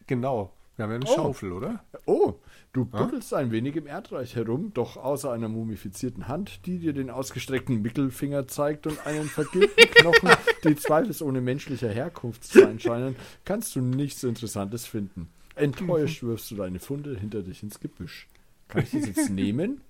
Genau. 0.06 0.52
Wir 0.76 0.84
haben 0.84 0.90
ja 0.92 0.96
eine 0.96 1.06
Oh. 1.06 1.14
Schaufel, 1.14 1.52
oder? 1.52 1.84
Oh, 2.06 2.34
du 2.72 2.84
buddelst 2.84 3.34
ein 3.34 3.50
wenig 3.50 3.76
im 3.76 3.86
Erdreich 3.86 4.36
herum, 4.36 4.72
doch 4.74 4.96
außer 4.96 5.32
einer 5.32 5.48
mumifizierten 5.48 6.28
Hand, 6.28 6.66
die 6.66 6.78
dir 6.78 6.92
den 6.92 7.10
ausgestreckten 7.10 7.82
Mittelfinger 7.82 8.46
zeigt 8.48 8.86
und 8.86 9.04
einen 9.06 9.28
vergilbten 9.28 9.90
Knochen, 9.94 10.30
die 10.64 10.76
zweifelsohne 10.76 11.40
menschlicher 11.40 11.90
Herkunft 11.90 12.44
zu 12.44 12.60
sein 12.60 12.78
scheinen, 12.80 13.16
kannst 13.44 13.74
du 13.76 13.80
nichts 13.80 14.22
Interessantes 14.22 14.86
finden. 14.86 15.28
Enttäuscht 15.56 16.22
wirfst 16.22 16.50
du 16.50 16.56
deine 16.56 16.78
Funde 16.78 17.18
hinter 17.18 17.42
dich 17.42 17.62
ins 17.62 17.80
Gebüsch. 17.80 18.28
Kann 18.68 18.82
ich 18.84 18.90
das 18.92 19.06
jetzt 19.06 19.30
nehmen? 19.30 19.80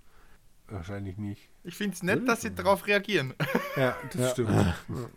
Wahrscheinlich 0.68 1.18
nicht. 1.18 1.48
Ich 1.64 1.74
finde 1.76 1.94
es 1.94 2.02
nett, 2.02 2.26
dass 2.28 2.42
sie 2.42 2.54
darauf 2.54 2.86
reagieren. 2.86 3.34
Ja, 3.76 3.96
das 4.12 4.20
Ja. 4.20 4.28
stimmt. 4.30 4.74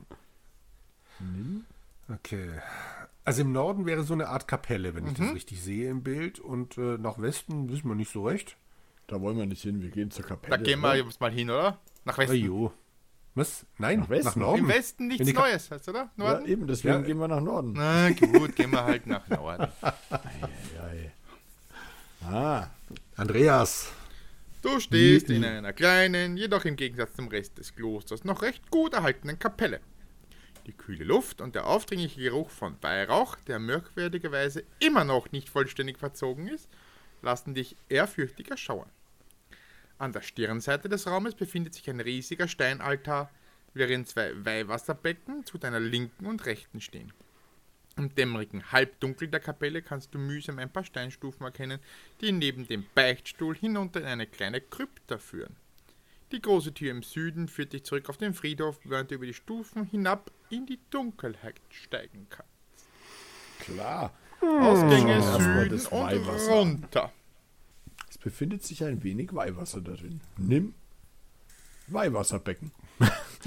Nimm? 1.19 1.65
Okay. 2.13 2.49
Also 3.25 3.41
im 3.41 3.51
Norden 3.53 3.86
wäre 3.86 4.03
so 4.03 4.13
eine 4.13 4.27
Art 4.27 4.47
Kapelle, 4.47 4.95
wenn 4.95 5.07
ich 5.07 5.13
das 5.13 5.33
richtig 5.33 5.62
sehe 5.62 5.89
im 5.89 6.03
Bild. 6.03 6.39
Und 6.39 6.77
äh, 6.77 6.97
nach 6.97 7.19
Westen 7.21 7.69
wissen 7.71 7.88
wir 7.88 7.95
nicht 7.95 8.12
so 8.12 8.25
recht. 8.25 8.57
Da 9.07 9.21
wollen 9.21 9.38
wir 9.38 9.45
nicht 9.45 9.62
hin, 9.62 9.81
wir 9.81 9.89
gehen 9.91 10.12
zur 10.12 10.25
Kapelle. 10.25 10.57
Da 10.57 10.63
gehen 10.63 10.79
wir 10.81 10.89
oder? 10.89 10.97
jetzt 10.97 11.21
mal 11.21 11.31
hin, 11.31 11.49
oder? 11.49 11.79
Nach 12.05 12.17
Westen. 12.17 12.36
Ajo. 12.36 12.73
Was? 13.36 13.65
Nein, 13.79 14.01
Nach 14.01 14.09
Westen. 14.09 14.39
Norden. 14.41 14.59
Im 14.59 14.67
Westen 14.67 15.07
nichts 15.07 15.33
Neues, 15.33 15.71
heißt, 15.71 15.89
oder? 15.89 16.12
Ja, 16.17 16.23
Norden? 16.33 16.45
eben, 16.45 16.67
deswegen 16.67 16.93
Ja. 16.95 17.01
gehen 17.01 17.17
wir 17.17 17.27
nach 17.27 17.41
Norden. 17.41 17.73
Na 17.73 18.09
gut, 18.12 18.55
gehen 18.55 18.71
wir 18.71 18.83
halt 18.83 19.07
nach 19.07 19.27
Norden. 19.27 19.67
Eieiei. 19.81 21.12
Ah, 22.25 22.67
Andreas. 23.15 23.91
Du 24.62 24.79
stehst 24.79 25.29
in 25.29 25.43
einer 25.43 25.73
kleinen, 25.73 26.38
jedoch 26.38 26.63
im 26.65 26.75
Gegensatz 26.75 27.13
zum 27.15 27.27
Rest 27.27 27.57
des 27.57 27.75
Klosters 27.75 28.23
noch 28.23 28.41
recht 28.43 28.69
gut 28.69 28.93
erhaltenen 28.93 29.38
Kapelle. 29.39 29.81
Die 30.65 30.73
kühle 30.73 31.04
Luft 31.04 31.41
und 31.41 31.56
der 31.56 31.67
aufdringliche 31.67 32.21
Geruch 32.21 32.49
von 32.49 32.78
Weihrauch, 32.82 33.36
der 33.47 33.60
merkwürdigerweise 33.60 34.63
immer 34.80 35.04
noch 35.04 35.32
nicht 35.32 35.49
vollständig 35.49 35.97
verzogen 35.97 36.47
ist, 36.47 36.69
lassen 37.21 37.54
dich 37.54 37.76
ehrfürchtig 37.89 38.49
erschauern. 38.49 38.89
An 39.97 40.13
der 40.13 40.21
Stirnseite 40.21 40.89
des 40.89 41.08
Raumes 41.08 41.36
befindet 41.36 41.73
sich 41.73 41.89
ein 41.89 41.99
riesiger 41.99 42.47
Steinaltar, 42.47 43.30
während 43.73 44.08
zwei 44.08 44.34
Weihwasserbecken 44.45 45.45
zu 45.45 45.58
deiner 45.58 45.80
linken 45.80 46.26
und 46.26 46.45
rechten 46.45 46.82
stehen. 46.82 47.12
Im 47.95 48.13
dämmerigen 48.15 48.71
Halbdunkel 48.71 49.28
der 49.28 49.39
Kapelle 49.39 49.82
kannst 49.82 50.13
du 50.13 50.17
mühsam 50.17 50.58
ein 50.60 50.71
paar 50.71 50.84
Steinstufen 50.84 51.45
erkennen, 51.45 51.80
die 52.21 52.32
neben 52.32 52.67
dem 52.67 52.86
Beichtstuhl 52.95 53.56
hinunter 53.56 54.02
in 54.02 54.08
eine 54.08 54.28
kleine 54.28 54.62
Krypta 54.62 55.19
führen. 55.19 55.56
Die 56.31 56.41
große 56.41 56.73
Tür 56.73 56.91
im 56.91 57.03
Süden 57.03 57.47
führt 57.47 57.73
dich 57.73 57.83
zurück 57.83 58.09
auf 58.09 58.17
den 58.17 58.33
Friedhof, 58.33 58.79
während 58.86 59.12
du 59.12 59.15
über 59.15 59.25
die 59.27 59.33
Stufen 59.33 59.86
hinab 59.86 60.31
in 60.49 60.65
die 60.65 60.79
Dunkelheit 60.89 61.62
steigen 61.69 62.27
kannst. 62.29 62.49
klar. 63.59 64.12
Ausgänge 64.41 65.13
Erstmal 65.13 65.63
Süden 65.63 65.69
das 65.69 65.88
und 65.88 65.99
Weihwasser. 66.01 66.51
runter. 66.51 67.12
Es 68.09 68.17
befindet 68.17 68.62
sich 68.63 68.83
ein 68.83 69.01
wenig 69.03 69.33
Weihwasser 69.33 69.79
darin. 69.81 70.19
Nimm 70.38 70.73
Weihwasserbecken. 71.88 72.71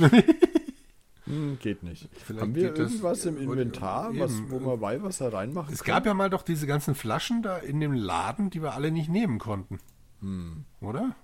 hm, 1.25 1.59
geht 1.59 1.83
nicht. 1.83 2.09
Vielleicht 2.25 2.41
Haben 2.43 2.55
wir 2.55 2.69
geht 2.69 2.79
das- 2.79 2.91
irgendwas 2.93 3.25
im 3.27 3.37
Inventar, 3.37 4.17
was, 4.19 4.33
wo 4.49 4.61
wir 4.61 4.81
Weihwasser 4.81 5.33
reinmachen 5.33 5.75
Es 5.75 5.83
können? 5.85 5.97
gab 5.97 6.07
ja 6.07 6.15
mal 6.15 6.31
doch 6.31 6.43
diese 6.43 6.67
ganzen 6.67 6.95
Flaschen 6.95 7.43
da 7.43 7.59
in 7.59 7.81
dem 7.81 7.93
Laden, 7.93 8.51
die 8.51 8.63
wir 8.63 8.75
alle 8.75 8.91
nicht 8.91 9.09
nehmen 9.11 9.39
konnten. 9.39 9.81
Oder? 10.81 11.15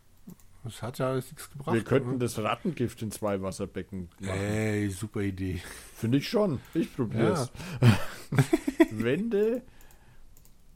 Das 0.64 0.80
hat 0.80 0.98
ja 0.98 1.08
alles 1.10 1.26
nichts 1.26 1.50
gebracht. 1.50 1.74
wir 1.74 1.82
könnten 1.82 2.10
oder? 2.10 2.18
das 2.20 2.38
Rattengift 2.38 3.02
ins 3.02 3.20
Weihwasserbecken 3.20 4.08
machen. 4.20 4.32
Ey, 4.32 4.90
super 4.90 5.20
Idee. 5.20 5.60
Finde 5.96 6.18
ich 6.18 6.28
schon. 6.28 6.60
Ich 6.74 6.94
probier's. 6.94 7.50
Wende, 8.90 9.62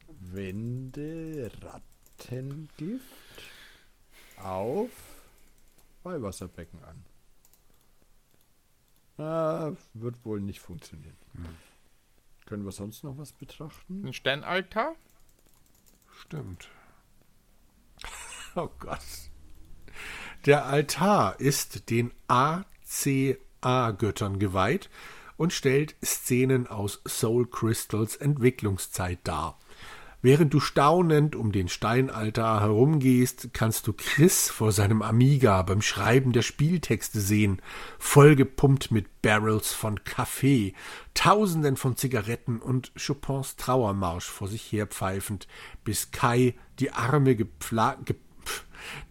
wende 0.09 1.51
Rattengift 1.63 3.05
auf 4.39 4.91
Weihwasserbecken 6.03 6.81
an. 6.85 7.05
Ah, 9.19 9.73
wird 9.95 10.25
wohl 10.25 10.41
nicht 10.41 10.61
funktionieren. 10.61 11.17
Können 12.45 12.65
wir 12.65 12.73
sonst 12.73 13.03
noch 13.03 13.17
was 13.19 13.33
betrachten? 13.33 14.05
Ein 14.07 14.13
Steinaltar? 14.13 14.95
Stimmt. 16.21 16.69
Oh 18.59 18.71
Gott. 18.79 19.01
Der 20.45 20.67
Altar 20.67 21.41
ist 21.41 21.89
den 21.91 22.13
ACA-Göttern 22.29 24.39
geweiht 24.39 24.91
und 25.37 25.53
stellt 25.53 25.95
Szenen 26.05 26.67
aus 26.67 27.01
Soul 27.07 27.47
Crystals 27.47 28.17
Entwicklungszeit 28.17 29.21
dar. 29.25 29.59
Während 30.23 30.55
du 30.55 30.61
staunend 30.61 31.37
um 31.37 31.53
den 31.53 31.69
Steinaltar 31.69 32.61
herumgehst, 32.61 33.51
kannst 33.53 33.87
du 33.87 33.93
Chris 33.93 34.51
vor 34.51 34.73
seinem 34.73 35.03
Amiga 35.03 35.63
beim 35.63 35.83
Schreiben 35.83 36.33
der 36.33 36.43
Spieltexte 36.43 37.21
sehen, 37.21 37.63
vollgepumpt 37.99 38.91
mit 38.91 39.23
Barrels 39.23 39.73
von 39.73 40.03
Kaffee, 40.03 40.75
Tausenden 41.15 41.77
von 41.77 41.97
Zigaretten 41.97 42.61
und 42.61 42.93
Chopins 42.97 43.57
Trauermarsch 43.57 44.27
vor 44.27 44.49
sich 44.49 44.73
herpfeifend, 44.73 45.47
bis 45.85 46.11
Kai 46.11 46.55
die 46.81 46.91
arme 46.91 47.37
gepfla 47.37 47.97
ge 48.05 48.17
pf, 48.17 48.26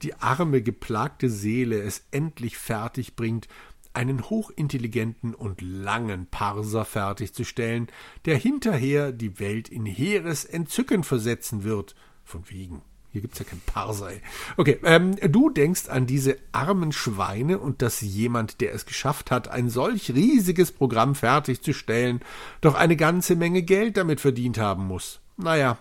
die 0.01 0.15
arme 0.15 0.61
geplagte 0.61 1.29
Seele 1.29 1.81
es 1.81 2.05
endlich 2.11 2.57
fertig 2.57 3.15
bringt, 3.15 3.47
einen 3.95 4.29
hochintelligenten 4.29 5.33
und 5.33 5.61
langen 5.61 6.27
Parser 6.27 6.85
fertigzustellen, 6.85 7.87
der 8.25 8.37
hinterher 8.37 9.11
die 9.11 9.39
Welt 9.39 9.69
in 9.69 9.85
hehres 9.85 10.45
Entzücken 10.45 11.03
versetzen 11.03 11.63
wird. 11.63 11.95
Von 12.23 12.43
wegen. 12.49 12.81
Hier 13.11 13.21
gibt's 13.21 13.39
ja 13.39 13.45
keinen 13.45 13.61
Parser. 13.61 14.11
Okay, 14.57 14.77
ähm, 14.83 15.15
du 15.31 15.49
denkst 15.49 15.87
an 15.87 16.05
diese 16.05 16.35
armen 16.51 16.91
Schweine 16.91 17.59
und 17.59 17.81
dass 17.81 18.01
jemand, 18.01 18.59
der 18.59 18.73
es 18.73 18.85
geschafft 18.85 19.31
hat, 19.31 19.47
ein 19.47 19.69
solch 19.69 20.13
riesiges 20.13 20.73
Programm 20.73 21.15
fertigzustellen, 21.15 22.19
doch 22.59 22.75
eine 22.75 22.97
ganze 22.97 23.37
Menge 23.37 23.63
Geld 23.63 23.95
damit 23.95 24.19
verdient 24.19 24.57
haben 24.57 24.85
muss. 24.85 25.21
Naja, 25.37 25.77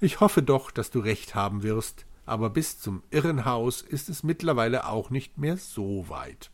ich 0.00 0.20
hoffe 0.20 0.40
doch, 0.40 0.70
dass 0.70 0.92
du 0.92 1.00
recht 1.00 1.34
haben 1.34 1.64
wirst, 1.64 2.06
aber 2.28 2.50
bis 2.50 2.78
zum 2.78 3.02
Irrenhaus 3.10 3.82
ist 3.82 4.08
es 4.08 4.22
mittlerweile 4.22 4.86
auch 4.86 5.10
nicht 5.10 5.38
mehr 5.38 5.56
so 5.56 6.08
weit. 6.08 6.50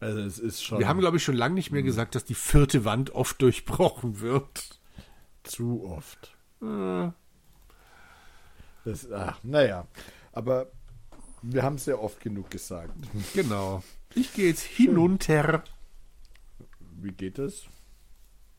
Also 0.00 0.20
es 0.20 0.38
ist 0.38 0.62
schon 0.62 0.78
Wir 0.78 0.88
haben, 0.88 1.00
glaube 1.00 1.16
ich, 1.16 1.24
schon 1.24 1.36
lange 1.36 1.54
nicht 1.54 1.70
mehr 1.72 1.82
gesagt, 1.82 2.14
dass 2.14 2.24
die 2.24 2.34
vierte 2.34 2.84
Wand 2.84 3.10
oft 3.14 3.40
durchbrochen 3.42 4.20
wird. 4.20 4.80
zu 5.42 5.84
oft. 5.84 6.36
Das, 8.84 9.10
ach, 9.10 9.38
naja, 9.42 9.86
aber 10.32 10.66
wir 11.42 11.62
haben 11.62 11.76
es 11.76 11.86
ja 11.86 11.96
oft 11.96 12.20
genug 12.20 12.50
gesagt. 12.50 12.92
Genau. 13.34 13.82
Ich 14.14 14.32
gehe 14.34 14.48
jetzt 14.48 14.62
hinunter, 14.62 15.64
Wie 16.80 17.12
geht 17.12 17.38
es? 17.38 17.66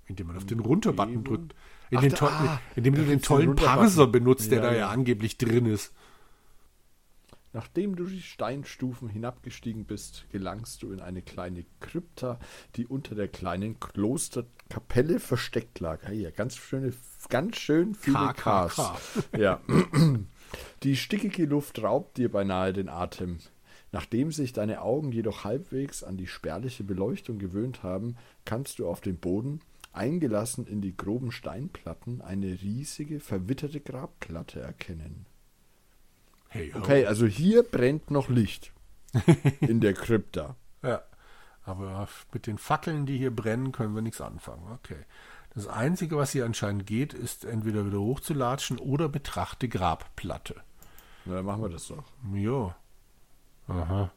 indem 0.05 0.27
man 0.27 0.37
auf 0.37 0.45
den 0.45 0.59
Runter-Button 0.61 1.23
drückt. 1.25 1.53
In 1.89 1.97
Ach, 1.99 2.01
den 2.01 2.11
da- 2.13 2.27
ah, 2.27 2.61
indem 2.75 2.95
du 2.95 3.05
den 3.05 3.21
tollen. 3.21 3.55
Parser 3.55 4.07
benutzt, 4.07 4.51
der 4.51 4.57
Ja, 4.59 4.63
da 4.65 4.71
ja 4.73 4.77
ja. 4.79 4.89
angeblich 4.89 5.37
drin 5.37 5.65
ist. 5.65 5.93
Nachdem 7.53 7.95
du 7.95 8.03
die 8.05 8.21
Steinstufen 8.21 9.07
hinabgestiegen 9.09 9.85
bist, 9.85 10.25
gelangst 10.31 10.83
du 10.83 10.91
in 10.91 10.99
eine 10.99 11.21
kleine 11.21 11.65
Krypta, 11.79 12.39
die 12.75 12.85
unter 12.85 13.15
der 13.15 13.29
kleinen 13.29 13.79
Klosterkapelle 13.79 15.19
versteckt 15.19 15.79
lag. 15.79 16.07
Ja, 16.11 16.29
ganz 16.29 16.57
schöne, 16.57 16.93
ganz 17.29 17.57
schön 17.57 17.95
viele 17.95 18.17
KKK. 18.33 18.67
Ks. 18.67 19.29
Ja. 19.37 19.61
Die 20.83 20.95
stickige 20.95 21.45
Luft 21.45 21.81
raubt 21.81 22.17
dir 22.17 22.29
beinahe 22.31 22.73
den 22.73 22.89
Atem. 22.89 23.39
Nachdem 23.91 24.31
sich 24.31 24.53
deine 24.53 24.81
Augen 24.81 25.11
jedoch 25.11 25.43
halbwegs 25.43 26.03
an 26.03 26.17
die 26.17 26.27
spärliche 26.27 26.83
Beleuchtung 26.83 27.39
gewöhnt 27.39 27.81
haben, 27.83 28.17
kannst 28.45 28.79
du 28.79 28.87
auf 28.87 29.01
dem 29.01 29.17
Boden, 29.17 29.61
eingelassen 29.97 30.65
in 30.67 30.81
die 30.81 30.95
groben 30.95 31.31
Steinplatten, 31.31 32.21
eine 32.21 32.61
riesige, 32.61 33.19
verwitterte 33.19 33.81
Grabplatte 33.81 34.61
erkennen. 34.61 35.25
Hey. 36.49 36.71
Okay, 36.73 37.05
also 37.05 37.25
hier 37.25 37.63
brennt 37.63 38.09
noch 38.09 38.29
Licht 38.29 38.71
in 39.59 39.81
der 39.81 39.93
Krypta. 39.93 40.55
Ja. 40.81 41.01
Aber 41.63 42.07
mit 42.31 42.47
den 42.47 42.57
Fackeln, 42.57 43.05
die 43.05 43.17
hier 43.17 43.35
brennen, 43.35 43.73
können 43.73 43.93
wir 43.93 44.01
nichts 44.01 44.21
anfangen. 44.21 44.71
Okay. 44.71 45.03
Das 45.53 45.67
Einzige, 45.67 46.15
was 46.15 46.31
hier 46.31 46.45
anscheinend 46.45 46.85
geht, 46.85 47.13
ist 47.13 47.43
entweder 47.43 47.85
wieder 47.85 47.99
hochzulatschen 47.99 48.77
oder 48.77 49.09
betrachte 49.09 49.67
Grabplatte. 49.67 50.55
Na, 51.25 51.35
dann 51.35 51.45
machen 51.45 51.63
wir 51.63 51.69
das 51.69 51.87
doch. 51.87 52.03
Ja. 52.33 52.75
Aha. 53.67 54.11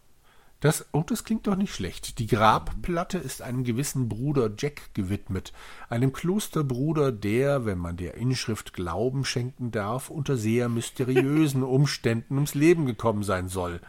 Das, 0.60 0.86
oh, 0.92 1.02
das 1.06 1.24
klingt 1.24 1.46
doch 1.46 1.56
nicht 1.56 1.74
schlecht. 1.74 2.18
Die 2.18 2.26
Grabplatte 2.26 3.16
ist 3.16 3.40
einem 3.40 3.64
gewissen 3.64 4.10
Bruder 4.10 4.50
Jack 4.58 4.92
gewidmet, 4.94 5.54
einem 5.88 6.12
Klosterbruder, 6.12 7.12
der, 7.12 7.64
wenn 7.64 7.78
man 7.78 7.96
der 7.96 8.14
Inschrift 8.14 8.74
Glauben 8.74 9.24
schenken 9.24 9.70
darf, 9.70 10.10
unter 10.10 10.36
sehr 10.36 10.68
mysteriösen 10.68 11.62
Umständen 11.64 12.34
ums 12.34 12.54
Leben 12.54 12.84
gekommen 12.84 13.22
sein 13.22 13.48
soll. 13.48 13.80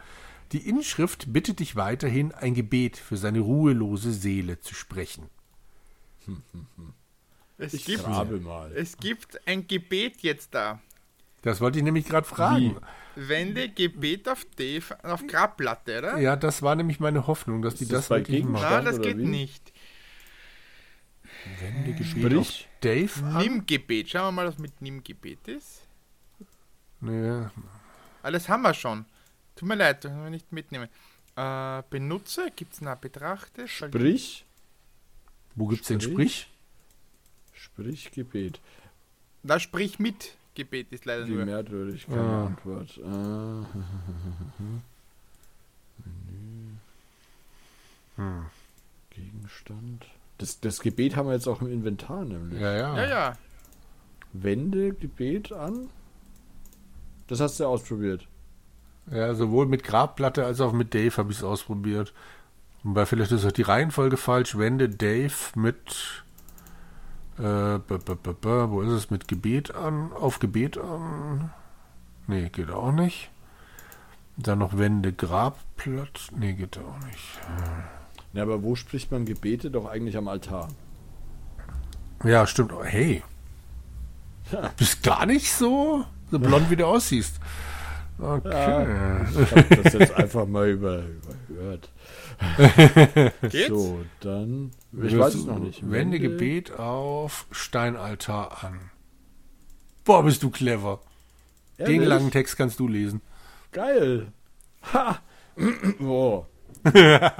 Die 0.52 0.66
Inschrift 0.66 1.32
bittet 1.32 1.60
dich 1.60 1.76
weiterhin, 1.76 2.32
ein 2.32 2.54
Gebet 2.54 2.96
für 2.96 3.18
seine 3.18 3.40
ruhelose 3.40 4.12
Seele 4.12 4.60
zu 4.60 4.74
sprechen. 4.74 5.28
Es 7.58 7.74
Ich 7.74 7.84
gibt, 7.84 8.06
mal. 8.06 8.72
es 8.74 8.96
gibt 8.96 9.46
ein 9.46 9.66
Gebet 9.66 10.22
jetzt 10.22 10.54
da. 10.54 10.80
Das 11.42 11.60
wollte 11.60 11.78
ich 11.78 11.84
nämlich 11.84 12.06
gerade 12.06 12.26
fragen. 12.26 12.76
Wende 13.14 13.68
Gebet 13.68 14.28
auf 14.28 14.46
Dave, 14.56 14.96
auf 15.04 15.26
Grabplatte, 15.26 15.98
oder? 15.98 16.18
Ja, 16.18 16.36
das 16.36 16.62
war 16.62 16.74
nämlich 16.74 17.00
meine 17.00 17.26
Hoffnung, 17.26 17.62
dass 17.62 17.74
die 17.74 17.86
das 17.86 18.08
das 18.08 18.10
wirklich 18.10 18.44
machen. 18.44 18.66
Na, 18.68 18.80
das 18.80 19.00
geht 19.00 19.18
wie? 19.18 19.24
nicht. 19.24 19.72
Wende 21.60 21.92
Gebet 21.92 22.06
Sprich. 22.06 22.36
auf 22.36 22.64
Dave 22.80 23.24
an? 23.24 23.38
Nimm-Gebet. 23.38 24.10
Schauen 24.10 24.26
wir 24.28 24.32
mal, 24.32 24.46
was 24.46 24.58
mit 24.58 24.80
Nimm-Gebet 24.80 25.48
ist. 25.48 25.82
Nee, 27.00 27.46
Alles 28.22 28.48
haben 28.48 28.62
wir 28.62 28.74
schon. 28.74 29.04
Tut 29.56 29.68
mir 29.68 29.74
leid, 29.74 30.04
das 30.04 30.12
können 30.12 30.22
wir 30.24 30.30
nicht 30.30 30.52
mitnehmen. 30.52 30.88
Äh, 31.34 31.82
Benutzer, 31.90 32.50
gibt 32.50 32.74
es 32.74 32.80
eine 32.80 32.94
Betrachte? 32.96 33.66
Sprich, 33.66 34.44
wo 35.54 35.66
gibt's 35.66 35.88
den 35.88 36.00
Sprich. 36.00 36.48
Sprich? 37.52 38.04
sprich 38.04 38.10
Gebet. 38.12 38.60
Da 39.42 39.58
sprich 39.58 39.98
mit. 39.98 40.34
Gebet 40.54 40.92
ist 40.92 41.04
leider 41.06 41.26
Wie 41.26 41.32
nur. 41.32 41.44
merkwürdig, 41.44 42.06
keine 42.06 42.20
Ah. 42.20 42.46
Antwort. 42.46 43.00
Ah. 43.04 43.66
Hm. 48.16 48.46
Gegenstand. 49.10 50.06
Das, 50.38 50.60
das 50.60 50.80
Gebet 50.80 51.16
haben 51.16 51.28
wir 51.28 51.34
jetzt 51.34 51.46
auch 51.48 51.60
im 51.62 51.70
Inventar 51.72 52.24
nämlich. 52.24 52.60
Ja, 52.60 52.72
ja. 52.74 52.96
Ja, 52.96 53.08
ja. 53.08 53.32
Wende 54.32 54.92
Gebet 54.92 55.52
an. 55.52 55.88
Das 57.28 57.40
hast 57.40 57.60
du 57.60 57.66
ausprobiert. 57.66 58.26
Ja, 59.10 59.34
sowohl 59.34 59.66
mit 59.66 59.84
Grabplatte 59.84 60.44
als 60.44 60.60
auch 60.60 60.72
mit 60.72 60.94
Dave 60.94 61.16
habe 61.16 61.32
ich 61.32 61.38
es 61.38 61.44
ausprobiert. 61.44 62.12
Wobei 62.82 63.06
vielleicht 63.06 63.32
ist 63.32 63.44
auch 63.44 63.52
die 63.52 63.62
Reihenfolge 63.62 64.16
falsch. 64.16 64.56
Wende 64.58 64.88
Dave 64.88 65.32
mit. 65.54 66.22
Äh, 67.38 67.78
b 67.78 67.94
-b 67.94 68.14
-b 68.14 68.34
-b 68.34 68.70
wo 68.70 68.82
ist 68.82 68.90
es? 68.90 69.10
Mit 69.10 69.28
Gebet 69.28 69.74
an? 69.74 70.12
Auf 70.12 70.38
Gebet 70.38 70.78
an? 70.78 71.50
Nee, 72.26 72.48
geht 72.50 72.70
auch 72.70 72.92
nicht. 72.92 73.30
Dann 74.36 74.58
noch 74.58 74.76
Wende 74.76 75.12
Grabplatte. 75.12 76.20
Nee, 76.36 76.54
geht 76.54 76.78
auch 76.78 77.06
nicht. 77.06 77.40
Ja, 78.32 78.42
aber 78.42 78.62
wo 78.62 78.74
spricht 78.74 79.10
man 79.10 79.24
Gebete? 79.24 79.70
Doch 79.70 79.86
eigentlich 79.86 80.16
am 80.16 80.28
Altar. 80.28 80.68
Ja, 82.24 82.46
stimmt. 82.46 82.72
Hey. 82.82 83.22
Bist 84.76 85.02
gar 85.02 85.26
nicht 85.26 85.52
so, 85.52 86.04
so 86.30 86.38
blond, 86.38 86.70
wie 86.70 86.76
du 86.76 86.86
aussiehst. 86.86 87.40
Okay. 88.18 89.26
Ich 89.40 89.50
habe 89.50 89.82
das 89.82 89.92
jetzt 89.94 90.14
einfach 90.14 90.46
mal 90.46 90.68
über, 90.68 91.02
überhört. 91.48 91.90
Geht's? 93.42 93.68
So, 93.68 94.04
dann. 94.20 94.70
Ich 95.00 95.16
weiß 95.18 95.34
es 95.34 95.44
noch 95.44 95.58
nicht. 95.58 95.90
Wende 95.90 96.18
Gebet 96.20 96.72
auf 96.72 97.46
Steinaltar 97.50 98.62
an. 98.64 98.90
Boah, 100.04 100.22
bist 100.22 100.42
du 100.42 100.50
clever. 100.50 101.00
Den 101.78 101.86
Ehrlich? 101.86 102.08
langen 102.08 102.30
Text 102.30 102.56
kannst 102.56 102.78
du 102.78 102.88
lesen. 102.88 103.22
Geil. 103.72 104.32
Ha! 104.92 105.20
Boah. 105.98 106.46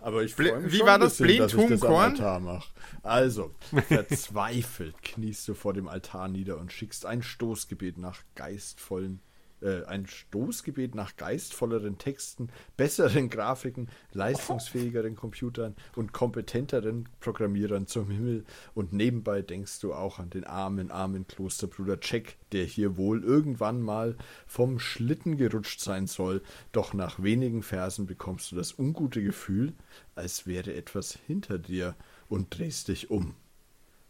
Aber 0.00 0.24
ich 0.24 0.34
freue 0.34 0.58
mich 0.60 0.72
wie 0.72 0.78
schon 0.78 0.86
war 0.86 0.94
ein 0.94 1.00
das? 1.00 1.18
bisschen, 1.18 1.38
dass 1.38 1.52
ich 1.52 1.56
Blind, 1.58 1.70
das 1.70 1.82
am 1.82 1.88
Huhn, 1.90 1.94
Korn? 1.94 2.10
Altar 2.12 2.40
mache. 2.40 2.68
Also, 3.04 3.50
verzweifelt 3.88 5.00
kniest 5.02 5.46
du 5.46 5.54
vor 5.54 5.72
dem 5.74 5.86
Altar 5.86 6.28
nieder 6.28 6.58
und 6.58 6.72
schickst 6.72 7.06
ein 7.06 7.22
Stoßgebet 7.22 7.98
nach 7.98 8.20
geistvollen, 8.34 9.20
äh, 9.62 9.84
ein 9.86 10.06
Stoßgebet 10.06 10.94
nach 10.94 11.16
geistvolleren 11.16 11.98
Texten, 11.98 12.48
besseren 12.76 13.30
Grafiken, 13.30 13.88
leistungsfähigeren 14.12 15.16
Computern 15.16 15.74
und 15.96 16.12
kompetenteren 16.12 17.08
Programmierern 17.20 17.86
zum 17.86 18.10
Himmel. 18.10 18.44
Und 18.74 18.92
nebenbei 18.92 19.42
denkst 19.42 19.80
du 19.80 19.94
auch 19.94 20.18
an 20.18 20.30
den 20.30 20.44
armen, 20.44 20.90
armen 20.90 21.26
Klosterbruder 21.26 21.98
Jack, 22.00 22.36
der 22.52 22.64
hier 22.64 22.96
wohl 22.96 23.22
irgendwann 23.24 23.80
mal 23.80 24.16
vom 24.46 24.78
Schlitten 24.78 25.36
gerutscht 25.36 25.80
sein 25.80 26.06
soll. 26.06 26.42
Doch 26.72 26.94
nach 26.94 27.22
wenigen 27.22 27.62
Versen 27.62 28.06
bekommst 28.06 28.52
du 28.52 28.56
das 28.56 28.78
ungute 28.78 29.22
Gefühl, 29.22 29.72
als 30.14 30.46
wäre 30.46 30.74
etwas 30.74 31.18
hinter 31.26 31.58
dir 31.58 31.96
und 32.28 32.56
drehst 32.58 32.88
dich 32.88 33.10
um. 33.10 33.34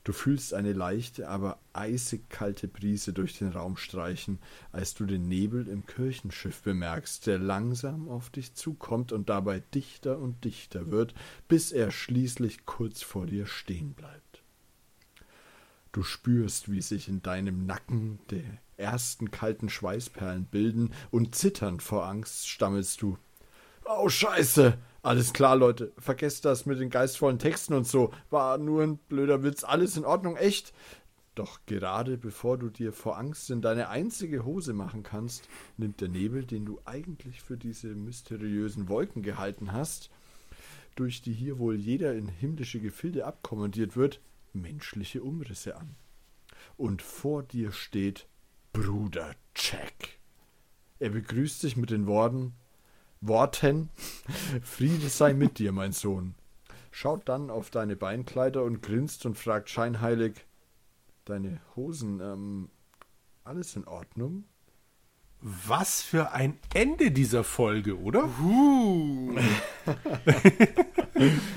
Du 0.04 0.12
fühlst 0.12 0.52
eine 0.52 0.72
leichte, 0.72 1.28
aber 1.28 1.60
eisig 1.72 2.28
kalte 2.28 2.66
Brise 2.66 3.12
durch 3.12 3.38
den 3.38 3.50
Raum 3.50 3.76
streichen, 3.76 4.40
als 4.72 4.94
du 4.94 5.06
den 5.06 5.28
Nebel 5.28 5.68
im 5.68 5.86
Kirchenschiff 5.86 6.62
bemerkst, 6.62 7.26
der 7.28 7.38
langsam 7.38 8.08
auf 8.08 8.28
dich 8.30 8.54
zukommt 8.54 9.12
und 9.12 9.28
dabei 9.28 9.60
dichter 9.60 10.18
und 10.18 10.44
dichter 10.44 10.90
wird, 10.90 11.14
bis 11.46 11.70
er 11.70 11.92
schließlich 11.92 12.66
kurz 12.66 13.02
vor 13.02 13.26
dir 13.26 13.46
stehen 13.46 13.94
bleibt. 13.94 14.42
Du 15.92 16.02
spürst, 16.02 16.72
wie 16.72 16.82
sich 16.82 17.08
in 17.08 17.22
deinem 17.22 17.66
Nacken 17.66 18.18
die 18.30 18.44
ersten 18.76 19.30
kalten 19.30 19.68
Schweißperlen 19.68 20.46
bilden 20.46 20.92
und 21.12 21.36
zitternd 21.36 21.82
vor 21.82 22.06
Angst 22.06 22.48
stammelst 22.48 23.02
du. 23.02 23.18
Oh, 23.84 24.08
Scheiße! 24.08 24.78
Alles 25.04 25.32
klar, 25.32 25.56
Leute. 25.56 25.92
Vergesst 25.98 26.44
das 26.44 26.64
mit 26.64 26.78
den 26.78 26.88
geistvollen 26.88 27.40
Texten 27.40 27.74
und 27.74 27.88
so. 27.88 28.12
War 28.30 28.56
nur 28.58 28.84
ein 28.84 28.98
blöder 28.98 29.42
Witz. 29.42 29.64
Alles 29.64 29.96
in 29.96 30.04
Ordnung, 30.04 30.36
echt? 30.36 30.72
Doch 31.34 31.58
gerade 31.66 32.18
bevor 32.18 32.56
du 32.56 32.68
dir 32.68 32.92
vor 32.92 33.18
Angst 33.18 33.50
in 33.50 33.62
deine 33.62 33.88
einzige 33.88 34.44
Hose 34.44 34.74
machen 34.74 35.02
kannst, 35.02 35.48
nimmt 35.76 36.00
der 36.00 36.08
Nebel, 36.08 36.44
den 36.44 36.66
du 36.66 36.78
eigentlich 36.84 37.40
für 37.42 37.56
diese 37.56 37.88
mysteriösen 37.88 38.88
Wolken 38.88 39.22
gehalten 39.22 39.72
hast, 39.72 40.10
durch 40.94 41.22
die 41.22 41.32
hier 41.32 41.58
wohl 41.58 41.76
jeder 41.76 42.14
in 42.14 42.28
himmlische 42.28 42.80
Gefilde 42.80 43.24
abkommandiert 43.24 43.96
wird, 43.96 44.20
menschliche 44.52 45.22
Umrisse 45.22 45.76
an. 45.76 45.96
Und 46.76 47.02
vor 47.02 47.42
dir 47.42 47.72
steht 47.72 48.28
Bruder 48.72 49.34
Jack. 49.56 50.18
Er 50.98 51.10
begrüßt 51.10 51.62
dich 51.62 51.76
mit 51.76 51.90
den 51.90 52.06
Worten 52.06 52.54
Worten 53.22 53.88
Friede 54.62 55.08
sei 55.08 55.32
mit 55.32 55.58
dir, 55.58 55.72
mein 55.72 55.92
Sohn. 55.92 56.34
Schaut 56.90 57.28
dann 57.28 57.50
auf 57.50 57.70
deine 57.70 57.96
Beinkleider 57.96 58.62
und 58.64 58.82
grinst 58.82 59.24
und 59.24 59.38
fragt 59.38 59.70
scheinheilig 59.70 60.44
Deine 61.24 61.60
Hosen, 61.76 62.20
ähm, 62.20 62.68
alles 63.44 63.76
in 63.76 63.86
Ordnung? 63.86 64.44
Was 65.40 66.02
für 66.02 66.32
ein 66.32 66.58
Ende 66.74 67.12
dieser 67.12 67.44
Folge, 67.44 67.98
oder? 67.98 68.28
Uh, 68.40 69.38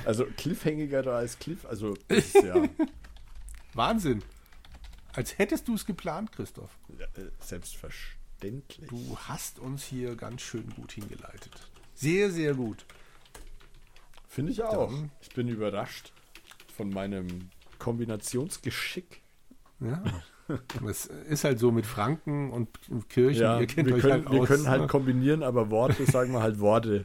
Also 0.06 0.25
cliffhängiger 0.38 1.06
als 1.08 1.39
Cliff, 1.39 1.65
also 1.65 1.95
ist 2.08 2.36
ja 2.36 2.63
Wahnsinn. 3.73 4.21
Als 5.13 5.38
hättest 5.39 5.67
du 5.67 5.73
es 5.73 5.86
geplant, 5.86 6.32
Christoph. 6.32 6.78
äh, 6.99 7.06
selbstverständlich. 7.39 8.24
Du 8.88 9.17
hast 9.27 9.60
uns 9.60 9.84
hier 9.86 10.15
ganz 10.15 10.41
schön 10.41 10.69
gut 10.75 10.91
hingeleitet. 10.93 11.51
Sehr, 11.93 12.29
sehr 12.31 12.53
gut. 12.53 12.86
Finde 14.27 14.51
ich 14.51 14.63
auch. 14.63 14.91
Dann- 14.91 15.12
Ich 15.21 15.29
bin 15.29 15.47
überrascht 15.47 16.12
von 16.75 16.89
meinem 16.89 17.49
Kombinationsgeschick. 17.79 19.21
Ja. 19.79 20.03
Es 20.88 21.05
ist 21.08 21.43
halt 21.43 21.58
so 21.58 21.71
mit 21.71 21.88
Franken 21.88 22.51
und 22.51 22.69
Kirchen. 23.10 23.41
Ja, 23.41 23.60
wir 23.60 23.65
können, 23.65 24.01
halt 24.03 24.29
wir 24.31 24.41
aus. 24.41 24.47
können 24.47 24.67
halt 24.67 24.81
ne? 24.81 24.88
kombinieren, 24.88 25.41
aber 25.41 25.71
Worte, 25.71 26.05
sagen 26.05 26.34
wir 26.34 26.41
halt 26.43 26.60
Worte. 26.60 27.03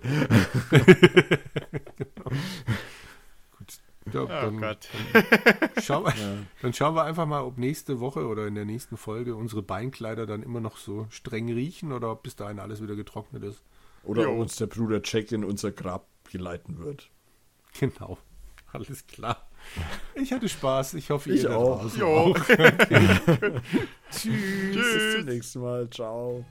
ja, 4.13 4.23
oh 4.23 4.27
dann, 4.27 4.61
Gott. 4.61 4.89
schauen 5.83 6.05
wir, 6.05 6.15
dann 6.63 6.73
schauen 6.73 6.95
wir 6.95 7.05
einfach 7.05 7.27
mal, 7.27 7.43
ob 7.43 7.59
nächste 7.59 8.01
Woche 8.01 8.27
oder 8.27 8.47
in 8.47 8.55
der 8.55 8.65
nächsten 8.65 8.97
Folge 8.97 9.35
unsere 9.37 9.63
Beinkleider 9.63 10.27
dann 10.27 10.43
immer 10.43 10.61
noch 10.61 10.77
so 10.77 11.07
streng 11.11 11.51
riechen 11.53 11.93
oder 11.93 12.11
ob 12.13 12.23
bis 12.23 12.37
dahin 12.37 12.59
alles 12.59 12.83
wieder 12.83 12.97
getrocknet 12.97 13.43
ist. 13.45 13.63
Oder 14.03 14.23
Jo. 14.23 14.33
ob 14.33 14.39
uns 14.39 14.57
der 14.57 14.67
Bruder 14.67 15.01
Jack 15.05 15.31
in 15.33 15.45
unser 15.45 15.73
Grab 15.73 16.07
geleiten 16.31 16.79
wird. 16.79 17.11
Genau. 17.79 18.19
Alles 18.73 19.07
klar. 19.07 19.49
Ich 20.15 20.33
hatte 20.33 20.49
Spaß. 20.49 20.95
Ich 20.95 21.11
hoffe, 21.11 21.33
Ich 21.33 21.43
ihr 21.43 21.57
auch. 21.57 21.81
draußen 21.81 22.01
Jo. 22.01 22.35
Tschüss. 24.11 24.75
Bis 24.75 25.15
zum 25.17 25.25
nächsten 25.25 25.61
Mal. 25.61 25.91
Ciao. 25.91 26.45